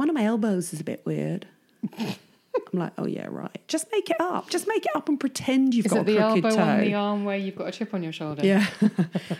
[0.00, 1.46] one of my elbows is a bit weird
[2.72, 3.60] I'm like, oh yeah, right.
[3.68, 4.50] Just make it up.
[4.50, 6.62] Just make it up and pretend you've Is got it a the crooked elbow toe.
[6.62, 8.44] on the arm where you've got a chip on your shoulder?
[8.44, 8.66] Yeah,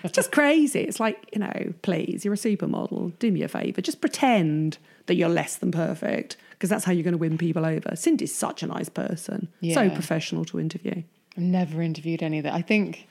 [0.02, 0.80] it's just crazy.
[0.80, 3.18] It's like you know, please, you're a supermodel.
[3.18, 3.80] Do me a favor.
[3.80, 7.64] Just pretend that you're less than perfect because that's how you're going to win people
[7.64, 7.96] over.
[7.96, 9.48] Cindy's such a nice person.
[9.74, 11.02] So professional to interview.
[11.38, 12.52] I've never interviewed any of that.
[12.52, 13.06] I think,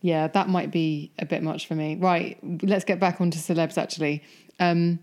[0.00, 1.96] yeah, that might be a bit much for me.
[1.96, 4.22] Right, let's get back onto celebs actually.
[4.58, 4.98] Um,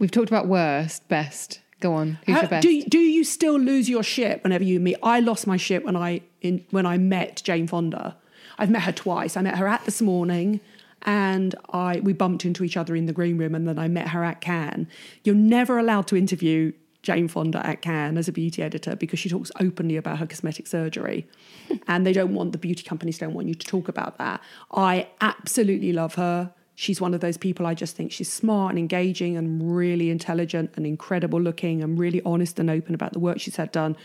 [0.00, 1.60] we've talked about worst, best.
[1.78, 2.62] Go on, who's How- your best?
[2.62, 4.96] do, do you still lose your shit whenever you meet?
[5.00, 8.16] I lost my shit when I in, when I met Jane Fonda.
[8.58, 9.36] I've met her twice.
[9.36, 10.60] I met her at this morning,
[11.02, 14.08] and I we bumped into each other in the green room, and then I met
[14.08, 14.88] her at Cannes.
[15.22, 16.72] You're never allowed to interview
[17.02, 20.66] Jane Fonda at Cannes as a beauty editor because she talks openly about her cosmetic
[20.66, 21.26] surgery,
[21.88, 24.40] and they don't want the beauty companies don't want you to talk about that.
[24.72, 26.52] I absolutely love her.
[26.74, 30.70] She's one of those people I just think she's smart and engaging and really intelligent
[30.76, 33.96] and incredible looking and really honest and open about the work she's had done.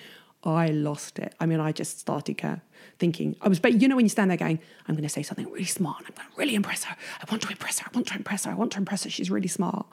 [0.43, 1.33] I lost it.
[1.39, 2.61] I mean, I just started
[2.99, 5.23] thinking, I was, but you know, when you stand there going, I'm going to say
[5.23, 6.95] something really smart and I'm going to really impress her.
[7.21, 7.89] I want to impress her.
[7.91, 8.51] I want to impress her.
[8.51, 9.09] I want to impress her.
[9.09, 9.85] She's really smart.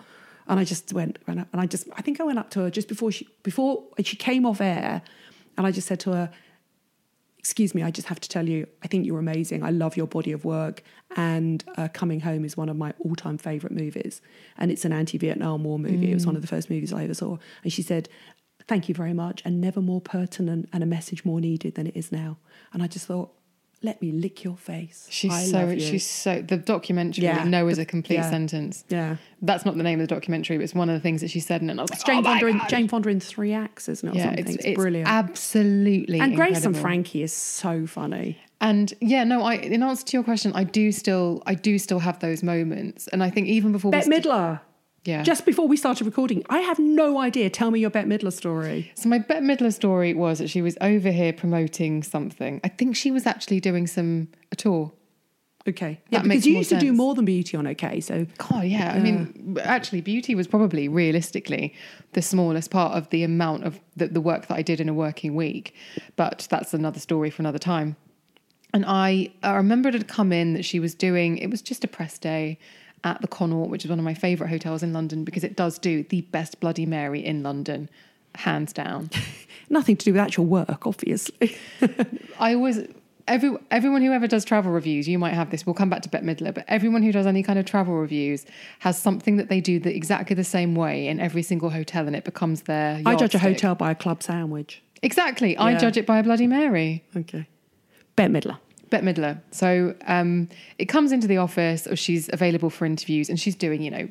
[0.50, 2.88] And I just went, and I just, I think I went up to her just
[2.88, 5.00] before she, before she came off air
[5.56, 6.30] and I just said to her,
[7.38, 9.62] excuse me, I just have to tell you, I think you're amazing.
[9.62, 10.82] I love your body of work.
[11.16, 14.20] And uh, Coming Home is one of my all time favourite movies.
[14.58, 16.10] And it's an anti Vietnam War movie.
[16.10, 17.38] It was one of the first movies I ever saw.
[17.62, 18.08] And she said,
[18.66, 19.42] Thank you very much.
[19.44, 22.38] And never more pertinent and a message more needed than it is now.
[22.72, 23.32] And I just thought,
[23.82, 25.06] let me lick your face.
[25.10, 28.30] She's I so she's so the documentary Yeah, no is a complete yeah.
[28.30, 28.84] sentence.
[28.88, 29.16] Yeah.
[29.40, 31.40] That's not the name of the documentary, but it's one of the things that she
[31.40, 31.72] said in it.
[31.72, 34.06] And I was like, It's Jane, oh Fonda in, Jane Fonda in three acts, isn't
[34.08, 34.12] it?
[34.12, 34.44] Or yeah, something.
[34.44, 35.08] it's, It's, it's brilliant.
[35.08, 36.76] absolutely and Grace and.
[36.76, 38.38] Frankie is so funny.
[38.60, 41.98] And yeah, no, I in answer to your question, I do still I do still
[42.00, 43.08] have those moments.
[43.08, 44.60] And I think even before Bette st- Midler.
[45.04, 45.22] Yeah.
[45.22, 47.48] Just before we started recording, I have no idea.
[47.48, 48.92] Tell me your Bette Midler story.
[48.94, 52.60] So my Bette Midler story was that she was over here promoting something.
[52.62, 54.92] I think she was actually doing some a tour.
[55.68, 56.00] Okay.
[56.08, 58.00] Yeah, because you used to do more than beauty on OK.
[58.00, 58.92] So God, yeah.
[58.94, 61.74] I mean, actually, beauty was probably realistically
[62.12, 64.94] the smallest part of the amount of the, the work that I did in a
[64.94, 65.74] working week.
[66.16, 67.96] But that's another story for another time.
[68.72, 71.84] And I, I remember it had come in that she was doing, it was just
[71.84, 72.58] a press day.
[73.04, 75.78] At the Connaught, which is one of my favourite hotels in London because it does
[75.78, 77.88] do the best Bloody Mary in London,
[78.34, 79.10] hands down.
[79.70, 81.56] Nothing to do with actual work, obviously.
[82.38, 82.86] I always
[83.30, 85.64] every everyone who ever does travel reviews, you might have this.
[85.64, 88.44] We'll come back to Bette Midler, but everyone who does any kind of travel reviews
[88.80, 92.14] has something that they do the, exactly the same way in every single hotel, and
[92.14, 93.00] it becomes their.
[93.06, 94.82] I judge a hotel by a club sandwich.
[95.02, 97.04] Exactly, I judge it by a Bloody Mary.
[97.16, 97.48] Okay.
[98.16, 98.58] Bette Midler.
[98.90, 99.40] Bette Midler.
[99.50, 103.82] So um, it comes into the office, or she's available for interviews, and she's doing,
[103.82, 104.08] you know,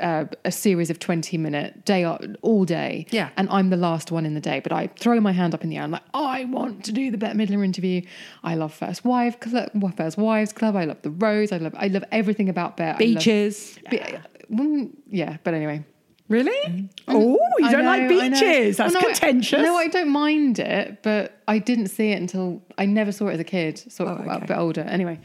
[0.00, 3.06] uh, a series of 20 minute day all day.
[3.10, 3.30] Yeah.
[3.36, 5.70] And I'm the last one in the day, but I throw my hand up in
[5.70, 5.84] the air.
[5.84, 8.02] I'm like, I want to do the Bette Midler interview.
[8.42, 10.76] I love First Wife Club, First Wives Club.
[10.76, 11.52] I love the Rose.
[11.52, 12.88] I love, I love everything about Bette.
[12.90, 13.78] I love- Beaches.
[13.90, 14.02] Be-
[14.50, 15.84] mm, yeah, but anyway.
[16.28, 16.88] Really?
[17.06, 18.76] Oh, you I don't know, like beaches.
[18.78, 19.62] That's Well, no, I- contentious.
[19.62, 23.34] no, I don't mind it, but I didn't see it until I never saw it
[23.34, 23.78] as a kid.
[23.92, 24.80] Saw it Oh, a bit older.
[24.80, 25.20] Anyway,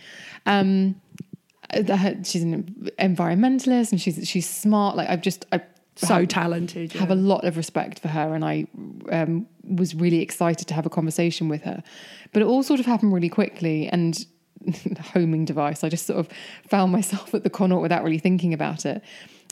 [0.45, 0.95] um,
[1.73, 4.95] the- she's an environmentalist and she's she's smart.
[4.95, 5.61] Like I've just I
[5.95, 6.93] so have, talented.
[6.93, 8.67] have a lot of respect for her, and I
[9.11, 11.81] um, was really excited to have a conversation with her.
[12.33, 14.23] But it all sort of happened really quickly, and
[15.13, 15.83] homing device.
[15.83, 16.29] I just sort of
[16.67, 19.01] found myself at the Connaught without really thinking about it.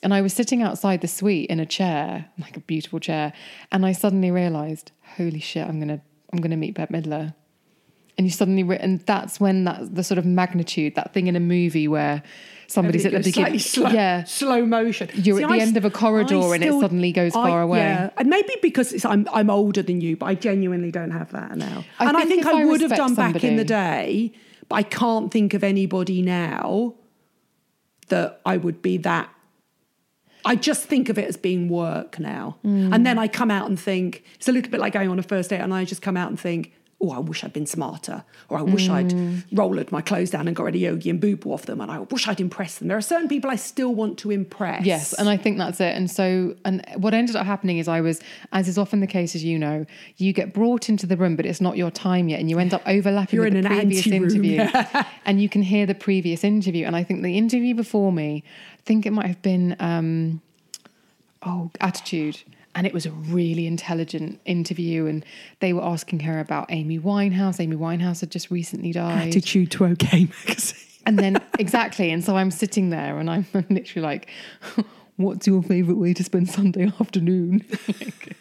[0.01, 3.33] And I was sitting outside the suite in a chair, like a beautiful chair,
[3.71, 7.33] and I suddenly realised, holy shit, I'm gonna I'm gonna meet Bette Midler.
[8.17, 11.35] And you suddenly, re- and that's when that the sort of magnitude, that thing in
[11.35, 12.21] a movie where
[12.67, 15.09] somebody's at the beginning, slow, yeah, slow motion.
[15.13, 17.49] You're See, at the I end of a corridor I and it suddenly goes I-
[17.49, 17.79] far away.
[17.79, 21.31] Yeah, and maybe because it's, I'm I'm older than you, but I genuinely don't have
[21.31, 21.83] that now.
[21.97, 24.33] I and I think think I would have done back in the day,
[24.67, 26.95] but I can't think of anybody now
[28.09, 29.29] that I would be that.
[30.45, 32.93] I just think of it as being work now, Mm.
[32.93, 35.23] and then I come out and think it's a little bit like going on a
[35.23, 36.73] first date, and I just come out and think.
[37.01, 38.91] Oh, I wish I'd been smarter, or I wish Mm.
[39.53, 41.79] I'd rolled my clothes down and got rid of Yogi and Boo Boo off them,
[41.79, 42.89] and I wish I'd impressed them.
[42.89, 44.85] There are certain people I still want to impress.
[44.85, 45.95] Yes, and I think that's it.
[45.95, 48.19] And so, and what ended up happening is I was,
[48.51, 49.85] as is often the case, as you know,
[50.17, 52.73] you get brought into the room, but it's not your time yet, and you end
[52.73, 54.67] up overlapping You're with in the an previous interview,
[55.25, 56.85] and you can hear the previous interview.
[56.85, 58.43] And I think the interview before me,
[58.89, 60.41] think it might have been, um,
[61.43, 62.41] oh, attitude.
[62.73, 65.23] And it was a really intelligent interview, and
[65.59, 67.59] they were asking her about Amy Winehouse.
[67.59, 69.27] Amy Winehouse had just recently died.
[69.27, 70.79] attitude to OK magazine.
[71.05, 74.29] And then exactly, and so I'm sitting there and I'm literally like,
[75.17, 77.63] "What's your favourite way to spend Sunday afternoon?"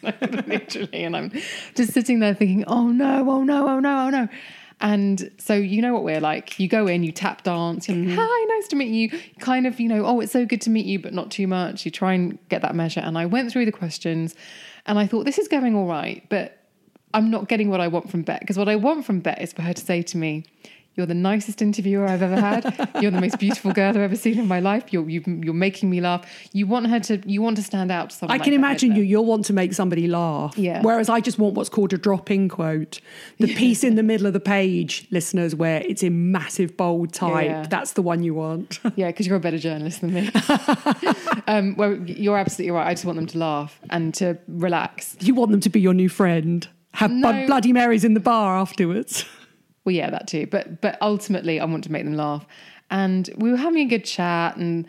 [0.01, 1.31] Like, literally, and I'm
[1.75, 4.27] just sitting there thinking, "Oh no, oh no, oh no, oh no."
[4.81, 6.59] And so you know what we're like.
[6.59, 7.89] You go in, you tap dance.
[7.89, 8.17] You're like, mm-hmm.
[8.17, 10.85] "Hi, nice to meet you." Kind of, you know, "Oh, it's so good to meet
[10.85, 11.85] you," but not too much.
[11.85, 13.01] You try and get that measure.
[13.01, 14.35] And I went through the questions,
[14.85, 16.59] and I thought this is going all right, but
[17.13, 19.51] I'm not getting what I want from Bette because what I want from Bette is
[19.51, 20.45] for her to say to me,
[20.99, 22.89] "You're the nicest interviewer I've ever had.
[23.01, 24.91] You're the most beautiful girl I've ever seen in my life.
[24.91, 26.25] You're you, you're making me laugh.
[26.51, 28.25] You want her to you want to stand out to.
[28.25, 29.03] I like can imagine you.
[29.03, 30.57] You'll want to make somebody laugh.
[30.57, 30.81] Yeah.
[30.81, 32.99] Whereas I just want what's called a drop-in quote,
[33.37, 37.45] the piece in the middle of the page, listeners, where it's in massive bold type.
[37.45, 37.65] Yeah.
[37.69, 38.81] That's the one you want.
[38.95, 40.29] Yeah, because you're a better journalist than me.
[41.47, 42.87] um, well, you're absolutely right.
[42.87, 45.15] I just want them to laugh and to relax.
[45.21, 46.67] you want them to be your new friend.
[46.95, 47.45] Have No.
[47.45, 49.23] Bloody Marys in the bar afterwards.
[49.89, 50.45] Well, yeah, that too.
[50.45, 52.45] But but ultimately, I want to make them laugh.
[52.91, 54.85] And we were having a good chat, and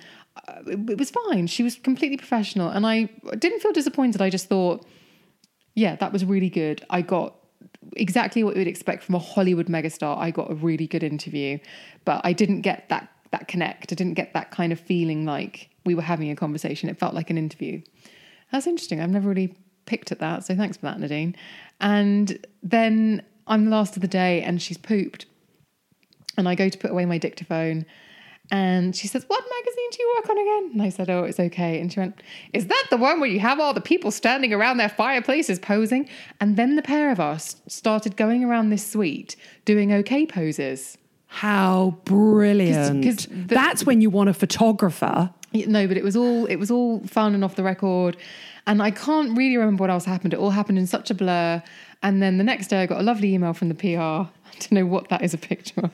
[0.47, 1.47] uh, it, it was fine.
[1.47, 3.05] She was completely professional, and I
[3.39, 4.21] didn't feel disappointed.
[4.21, 4.87] I just thought,
[5.75, 6.85] yeah, that was really good.
[6.91, 7.35] I got
[7.97, 10.19] exactly what you would expect from a Hollywood megastar.
[10.19, 11.59] I got a really good interview,
[12.05, 13.95] but I didn't get that that connect.
[13.95, 16.91] I didn't get that kind of feeling like we were having a conversation.
[16.91, 17.81] It felt like an interview.
[18.53, 19.01] That's interesting.
[19.01, 20.45] I've never really picked at that.
[20.45, 21.37] So thanks for that, Nadine.
[21.81, 25.27] And then I'm the last of the day and she's pooped.
[26.39, 27.85] And I go to put away my dictaphone
[28.53, 30.71] and she says, What magazine do you work on again?
[30.75, 31.81] And I said, Oh, it's okay.
[31.81, 32.23] And she went,
[32.53, 36.09] Is that the one where you have all the people standing around their fireplaces posing?
[36.41, 40.97] And then the pair of us started going around this suite doing okay poses.
[41.27, 43.05] How brilliant.
[43.05, 45.31] 'cause the- That's when you want a photographer.
[45.53, 48.17] No, but it was all it was all fun and off the record,
[48.69, 50.33] and I can't really remember what else happened.
[50.33, 51.61] It all happened in such a blur.
[52.03, 53.87] And then the next day, I got a lovely email from the PR.
[53.87, 54.29] I
[54.59, 55.91] don't know what that is a picture of.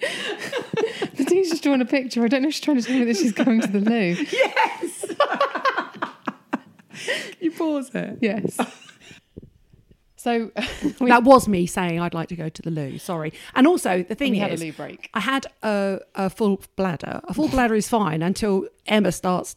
[1.16, 2.24] the teacher's drawn a picture.
[2.24, 4.16] I don't know if she's trying to tell me that she's going to the loo.
[4.32, 5.04] Yes.
[7.40, 8.18] you pause it.
[8.20, 8.58] Yes.
[10.16, 10.52] So
[11.00, 12.98] we, that was me saying I'd like to go to the loo.
[12.98, 13.32] Sorry.
[13.54, 15.10] And also the thing we is, had a loo break.
[15.14, 17.20] I had a, a full bladder.
[17.24, 19.56] A full bladder is fine until Emma starts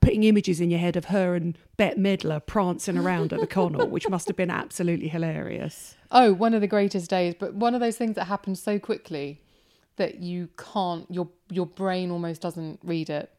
[0.00, 3.90] putting images in your head of her and Bette Midler prancing around at the Connaught,
[3.90, 5.96] which must have been absolutely hilarious.
[6.10, 9.40] Oh, one of the greatest days, but one of those things that happened so quickly
[9.96, 13.30] that you can't your your brain almost doesn't read it.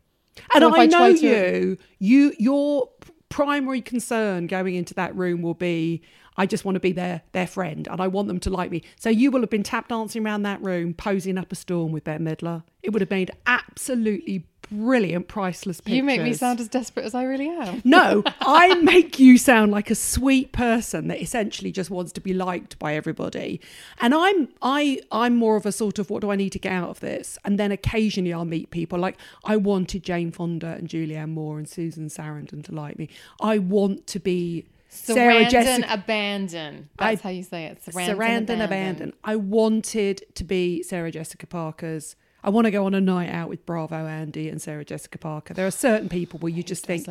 [0.53, 1.77] And So I, I know to- you.
[1.99, 2.89] You your
[3.29, 6.01] primary concern going into that room will be
[6.37, 8.83] I just want to be their their friend and I want them to like me.
[8.97, 12.03] So you will have been tap dancing around that room, posing up a storm with
[12.03, 12.63] Bette Midler.
[12.83, 15.97] It would have made absolutely brilliant, priceless pictures.
[15.97, 17.81] You make me sound as desperate as I really am.
[17.95, 22.33] No, I make you sound like a sweet person that essentially just wants to be
[22.33, 23.61] liked by everybody.
[24.01, 26.71] And I'm I I'm more of a sort of what do I need to get
[26.71, 27.37] out of this?
[27.45, 31.69] And then occasionally I'll meet people like I wanted Jane Fonda and Julianne Moore and
[31.69, 33.09] Susan Sarandon to like me.
[33.39, 36.89] I want to be Sarah Jessica abandon.
[36.97, 37.81] That's I- how you say it.
[37.85, 38.61] Sarandon, Sarandon abandon.
[38.61, 39.13] abandon.
[39.23, 42.15] I wanted to be Sarah Jessica Parker's.
[42.43, 45.53] I want to go on a night out with Bravo Andy and Sarah Jessica Parker.
[45.53, 47.05] There are certain people where you just think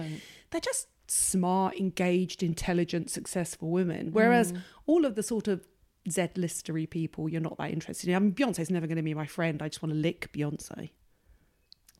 [0.51, 4.11] they're just smart, engaged, intelligent, successful women.
[4.13, 4.63] Whereas Mm.
[4.87, 5.67] all of the sort of
[6.09, 8.15] Z listery people, you're not that interested in.
[8.15, 9.61] I mean, Beyonce's never going to be my friend.
[9.61, 10.91] I just want to lick Beyonce.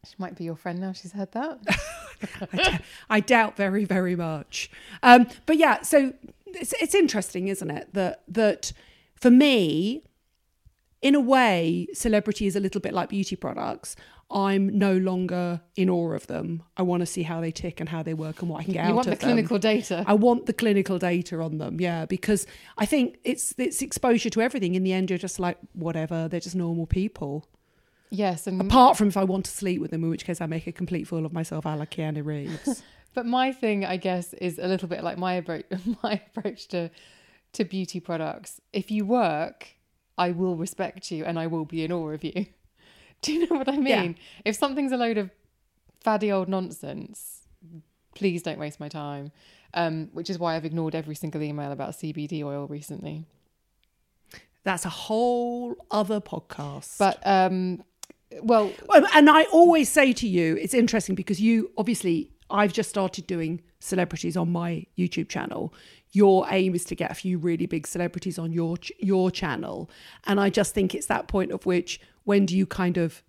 [0.05, 0.93] She might be your friend now.
[0.93, 1.59] She's heard that.
[2.53, 2.79] I, d-
[3.11, 4.71] I doubt very, very much.
[5.03, 6.13] Um, but yeah, so
[6.47, 7.93] it's, it's interesting, isn't it?
[7.95, 8.73] That that
[9.15, 10.05] for me,
[11.03, 13.97] in a way, celebrity is a little bit like beauty products.
[14.31, 16.63] I'm no longer in awe of them.
[16.79, 18.73] I want to see how they tick and how they work and what I can
[18.73, 19.13] get You out of them.
[19.13, 20.05] You want the clinical data.
[20.07, 22.47] I want the clinical data on them, yeah, because
[22.79, 24.75] I think it's it's exposure to everything.
[24.75, 26.27] In the end, you're just like whatever.
[26.27, 27.47] They're just normal people.
[28.15, 30.47] Yes, and Apart from if I want to sleep with them, in which case I
[30.47, 32.83] make a complete fool of myself, a la Keanu Reeves.
[33.15, 35.67] But my thing, I guess, is a little bit like my approach.
[36.03, 36.91] My approach to
[37.53, 38.61] to beauty products.
[38.73, 39.69] If you work,
[40.19, 42.47] I will respect you and I will be in awe of you.
[43.23, 44.17] Do you know what I mean?
[44.17, 44.23] Yeah.
[44.45, 45.31] If something's a load of
[46.01, 47.47] faddy old nonsense,
[48.17, 49.31] please don't waste my time.
[49.73, 53.25] Um, which is why I've ignored every single email about CBD oil recently.
[54.65, 56.99] That's a whole other podcast.
[56.99, 57.83] But um,
[58.43, 58.73] well,
[59.15, 63.63] and I always say to you, it's interesting because you obviously, I've just started doing
[63.81, 65.75] celebrities on my YouTube channel.
[66.13, 69.91] Your aim is to get a few really big celebrities on your your channel,
[70.25, 73.23] and I just think it's that point of which when do you kind of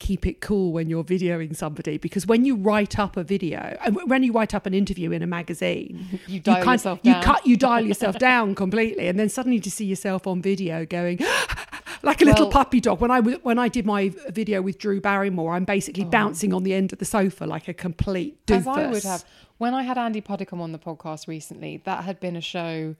[0.00, 3.96] keep it cool when you're videoing somebody because when you write up a video and
[4.08, 7.22] when you write up an interview in a magazine You dial kind- yourself you down.
[7.22, 11.18] cut you dial yourself down completely and then suddenly to see yourself on video going
[12.02, 15.00] like a little Well- puppy dog when i when i did my video with drew
[15.00, 16.08] barrymore i'm basically oh.
[16.08, 18.66] bouncing on the end of the sofa like a complete doofus.
[18.66, 18.70] Oh.
[18.70, 19.24] As I would have.
[19.58, 22.96] When I had Andy Puddicombe on the podcast recently, that had been a show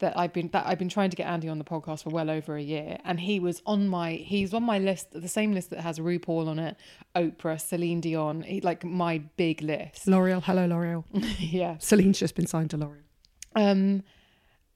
[0.00, 2.30] that I've been that I've been trying to get Andy on the podcast for well
[2.30, 5.70] over a year, and he was on my he's on my list, the same list
[5.70, 6.76] that has RuPaul on it,
[7.14, 10.06] Oprah, Celine Dion, he, like my big list.
[10.06, 11.04] l'oreal hello l'oreal
[11.38, 11.76] yeah.
[11.78, 13.02] celine's just been signed to l'oreal
[13.56, 14.04] Um,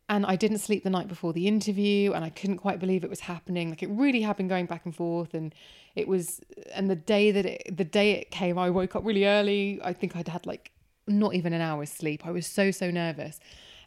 [0.08, 3.10] and I didn't sleep the night before the interview, and I couldn't quite believe it
[3.10, 3.70] was happening.
[3.70, 5.54] Like it really had been going back and forth, and
[5.94, 6.40] it was.
[6.74, 9.80] And the day that it, the day it came, I woke up really early.
[9.82, 10.72] I think I'd had like
[11.06, 12.26] not even an hour's sleep.
[12.26, 13.40] I was so so nervous,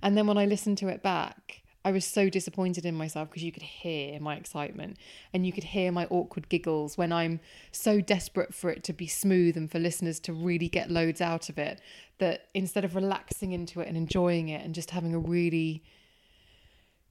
[0.06, 3.44] and then when I listened to it back, I was so disappointed in myself because
[3.44, 4.98] you could hear my excitement
[5.34, 7.40] and you could hear my awkward giggles when I'm
[7.72, 11.50] so desperate for it to be smooth and for listeners to really get loads out
[11.50, 11.82] of it
[12.20, 15.82] that instead of relaxing into it and enjoying it and just having a really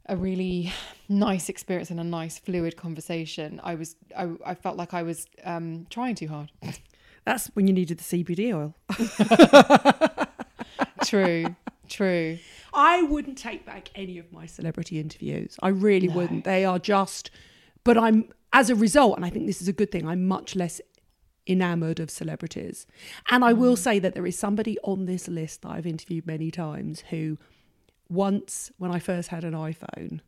[0.07, 0.73] a really
[1.09, 5.27] nice experience and a nice fluid conversation i was i, I felt like i was
[5.45, 6.53] um, trying too hard.
[7.25, 8.75] That's when you needed the cbd oil.
[11.05, 11.57] True
[11.89, 12.39] true
[12.75, 15.57] I wouldn't take back any of my celebrity interviews.
[15.63, 16.45] I really wouldn't.
[16.45, 17.31] They are just,
[17.85, 20.57] but I'm, as a result, and I think this is a good thing, I'm much
[20.57, 20.81] less
[21.47, 22.87] enamored of celebrities.
[23.31, 23.79] And I will mm.
[23.79, 27.39] say that there is somebody on this list that I've interviewed many times who,
[28.09, 30.21] once when I first had an iPhone,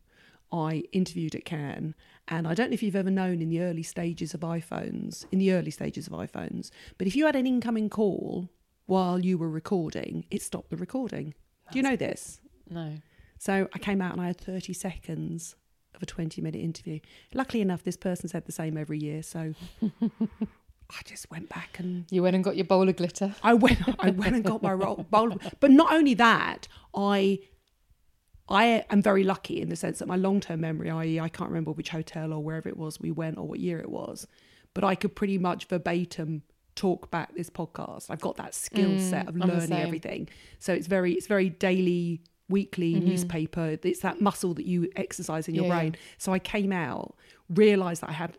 [0.51, 1.95] I interviewed at Cannes.
[2.29, 5.39] And I don't know if you've ever known in the early stages of iPhones, in
[5.39, 8.49] the early stages of iPhones, but if you had an incoming call
[8.85, 11.33] while you were recording, it stopped the recording.
[11.71, 12.39] Do you know this?
[12.69, 12.95] no
[13.39, 15.55] So I came out and I had 30 seconds
[15.95, 16.99] of a 20 minute interview.
[17.33, 19.23] Luckily enough, this person said the same every year.
[19.23, 19.53] So
[20.89, 23.79] I just went back and you went and got your bowl of glitter I went,
[23.99, 25.33] I went and got my roll, bowl.
[25.33, 27.39] of- But not only that, I,
[28.47, 31.49] I am very lucky in the sense that my long term memory, i.e., I can't
[31.49, 34.27] remember which hotel or wherever it was we went or what year it was,
[34.73, 36.43] but I could pretty much verbatim
[36.77, 38.05] talk back this podcast.
[38.09, 40.29] I've got that skill mm, set of I'm learning everything.
[40.59, 43.07] So it's very, it's very daily, weekly mm-hmm.
[43.07, 43.77] newspaper.
[43.83, 45.79] It's that muscle that you exercise in your Yeah, yeah.
[45.79, 45.95] brain.
[46.17, 47.15] So I came out,
[47.49, 48.37] realised that I had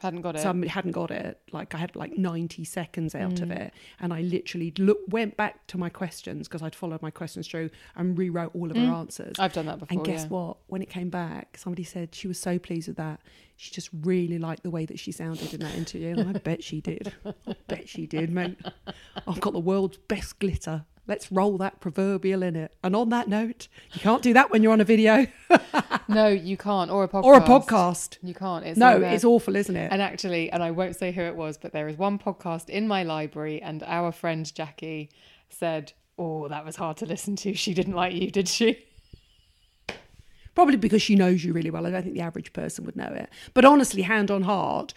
[0.00, 0.40] Hadn't got it.
[0.42, 1.40] somebody hadn't got it.
[1.50, 3.42] Like I had like 90 seconds out Mm.
[3.42, 3.72] of it.
[4.00, 7.70] And I literally look, went back to my questions because I'd followed my questions through
[7.96, 9.36] and rewrote all of her answers.
[9.36, 9.42] Mm.
[9.42, 9.96] I've done that before.
[9.96, 10.28] and guess yeah.
[10.28, 10.56] what?
[10.68, 13.20] When it came back, somebody said she was so pleased with that.
[13.56, 16.16] She just really liked the way that she sounded in that interview.
[16.16, 17.12] And I bet she did.
[17.26, 18.56] I bet she did, mate.
[19.26, 20.84] I've got the world's best glitter.
[21.08, 22.72] Let's roll that proverbial in it.
[22.84, 25.26] And on that note, you can't do that when you're on a video
[26.08, 26.90] No, you can't.
[26.90, 27.24] Or a podcast.
[27.24, 28.18] or a podcast.
[28.22, 28.64] You can't.
[28.64, 29.92] It's No, it's awful, isn't it?
[29.92, 32.88] And actually, and I won't say who it was, but there is one podcast in
[32.88, 35.10] my library, and our friend Jackie
[35.50, 37.54] said, "Oh, that was hard to listen to.
[37.54, 38.84] She didn't like you, did she?"
[40.54, 41.86] Probably because she knows you really well.
[41.86, 43.28] I don't think the average person would know it.
[43.54, 44.92] But honestly, hand on heart,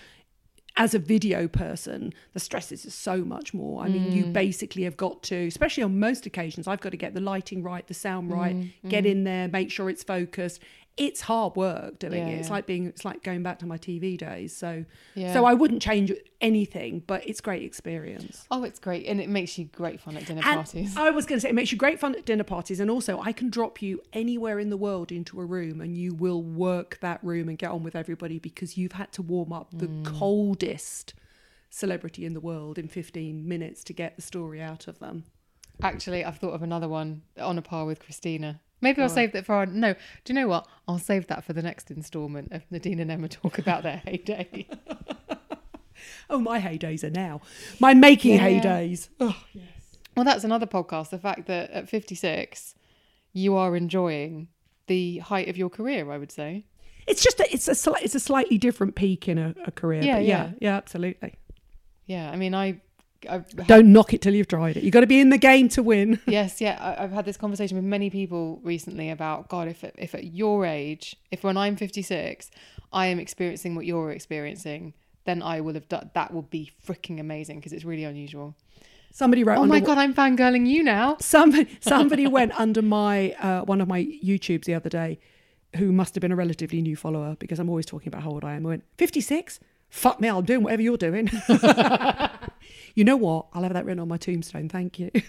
[0.81, 3.83] as a video person, the stresses are so much more.
[3.83, 4.13] I mean, Mm.
[4.15, 7.61] you basically have got to, especially on most occasions, I've got to get the lighting
[7.61, 10.59] right, the sound right, Mm, get in there, make sure it's focused.
[10.97, 12.39] It's hard work doing Yeah, it.
[12.39, 14.55] It's like being, it's like going back to my TV days.
[14.55, 14.83] So,
[15.15, 15.31] Yeah.
[15.33, 16.11] so I wouldn't change
[16.41, 18.45] anything, but it's great experience.
[18.51, 20.95] Oh, it's great, and it makes you great fun at dinner And parties.
[20.97, 22.79] I was going to say, it makes you great fun at dinner parties.
[22.81, 26.13] And also, I can drop you anywhere in the world into a room and you
[26.13, 29.69] will work that room and get on with everybody because you've had to warm up
[29.71, 30.03] the Mm.
[30.05, 31.13] coldest
[31.69, 35.23] celebrity in the world in 15 minutes to get the story out of them.
[35.81, 38.59] Actually, I've thought of another one on a par with Christina.
[38.81, 39.13] Maybe I'll oh.
[39.13, 39.65] save that for our.
[39.65, 40.67] No, do you know what?
[40.87, 44.67] I'll save that for the next instalment of Nadine and Emma talk about their heyday.
[46.29, 47.41] Oh, my heydays are now.
[47.79, 48.49] My making Yeah.
[48.49, 49.09] heydays.
[49.19, 49.65] Oh, yes.
[50.15, 51.09] Well, that's another podcast.
[51.09, 52.75] The fact that at 56,
[53.33, 54.47] you are enjoying
[54.87, 56.65] the height of your career, I would say.
[57.07, 60.01] it's just, a, it's, a, sli- it's a slightly different peak in a, a career.
[60.01, 60.43] Yeah, but yeah.
[60.45, 61.35] yeah, yeah, absolutely.
[62.05, 62.81] Yeah, I mean, I.
[63.29, 64.83] I've had- Don't knock it till you've tried it.
[64.83, 66.19] You've got to be in the game to win.
[66.27, 69.67] yes, yeah, I, I've had this conversation with many people recently about God.
[69.67, 72.49] If at, if at your age, if when I'm 56,
[72.93, 74.93] I am experiencing what you're experiencing,
[75.25, 76.09] then I will have done.
[76.13, 78.55] That will be freaking amazing because it's really unusual.
[79.13, 81.17] Somebody wrote Oh my God, I'm fangirling you now.
[81.19, 85.19] Somebody somebody went under my uh, one of my YouTubes the other day,
[85.75, 88.45] who must have been a relatively new follower because I'm always talking about how old
[88.45, 88.65] I am.
[88.65, 89.59] I went fifty six.
[89.89, 91.29] Fuck me, I'm doing whatever you're doing.
[92.95, 93.47] you know what?
[93.53, 94.69] I'll have that written on my tombstone.
[94.69, 95.11] Thank you.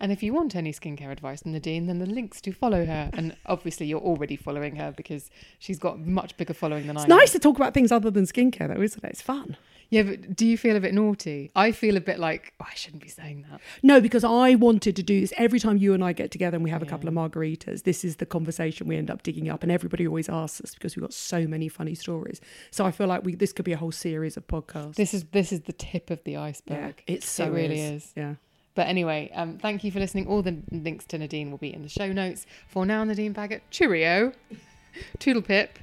[0.00, 3.10] And if you want any skincare advice from Nadine, then the links to follow her.
[3.12, 7.00] And obviously, you're already following her because she's got much bigger following than I.
[7.00, 9.10] It's nice to talk about things other than skincare, though, isn't it?
[9.10, 9.56] It's fun.
[9.90, 11.50] Yeah, but do you feel a bit naughty?
[11.54, 13.60] I feel a bit like oh, I shouldn't be saying that.
[13.82, 16.64] No, because I wanted to do this every time you and I get together and
[16.64, 17.84] we have a couple of margaritas.
[17.84, 20.96] This is the conversation we end up digging up, and everybody always asks us because
[20.96, 22.40] we've got so many funny stories.
[22.70, 24.96] So I feel like we this could be a whole series of podcasts.
[24.96, 27.02] This is this is the tip of the yeah, iceberg.
[27.06, 28.12] it so it really is.
[28.16, 28.34] Yeah.
[28.74, 30.26] But anyway, um, thank you for listening.
[30.26, 32.44] All the links to Nadine will be in the show notes.
[32.68, 34.32] For now, Nadine Baggott, cheerio,
[35.18, 35.78] toodle pip.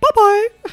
[0.00, 0.72] Bye bye.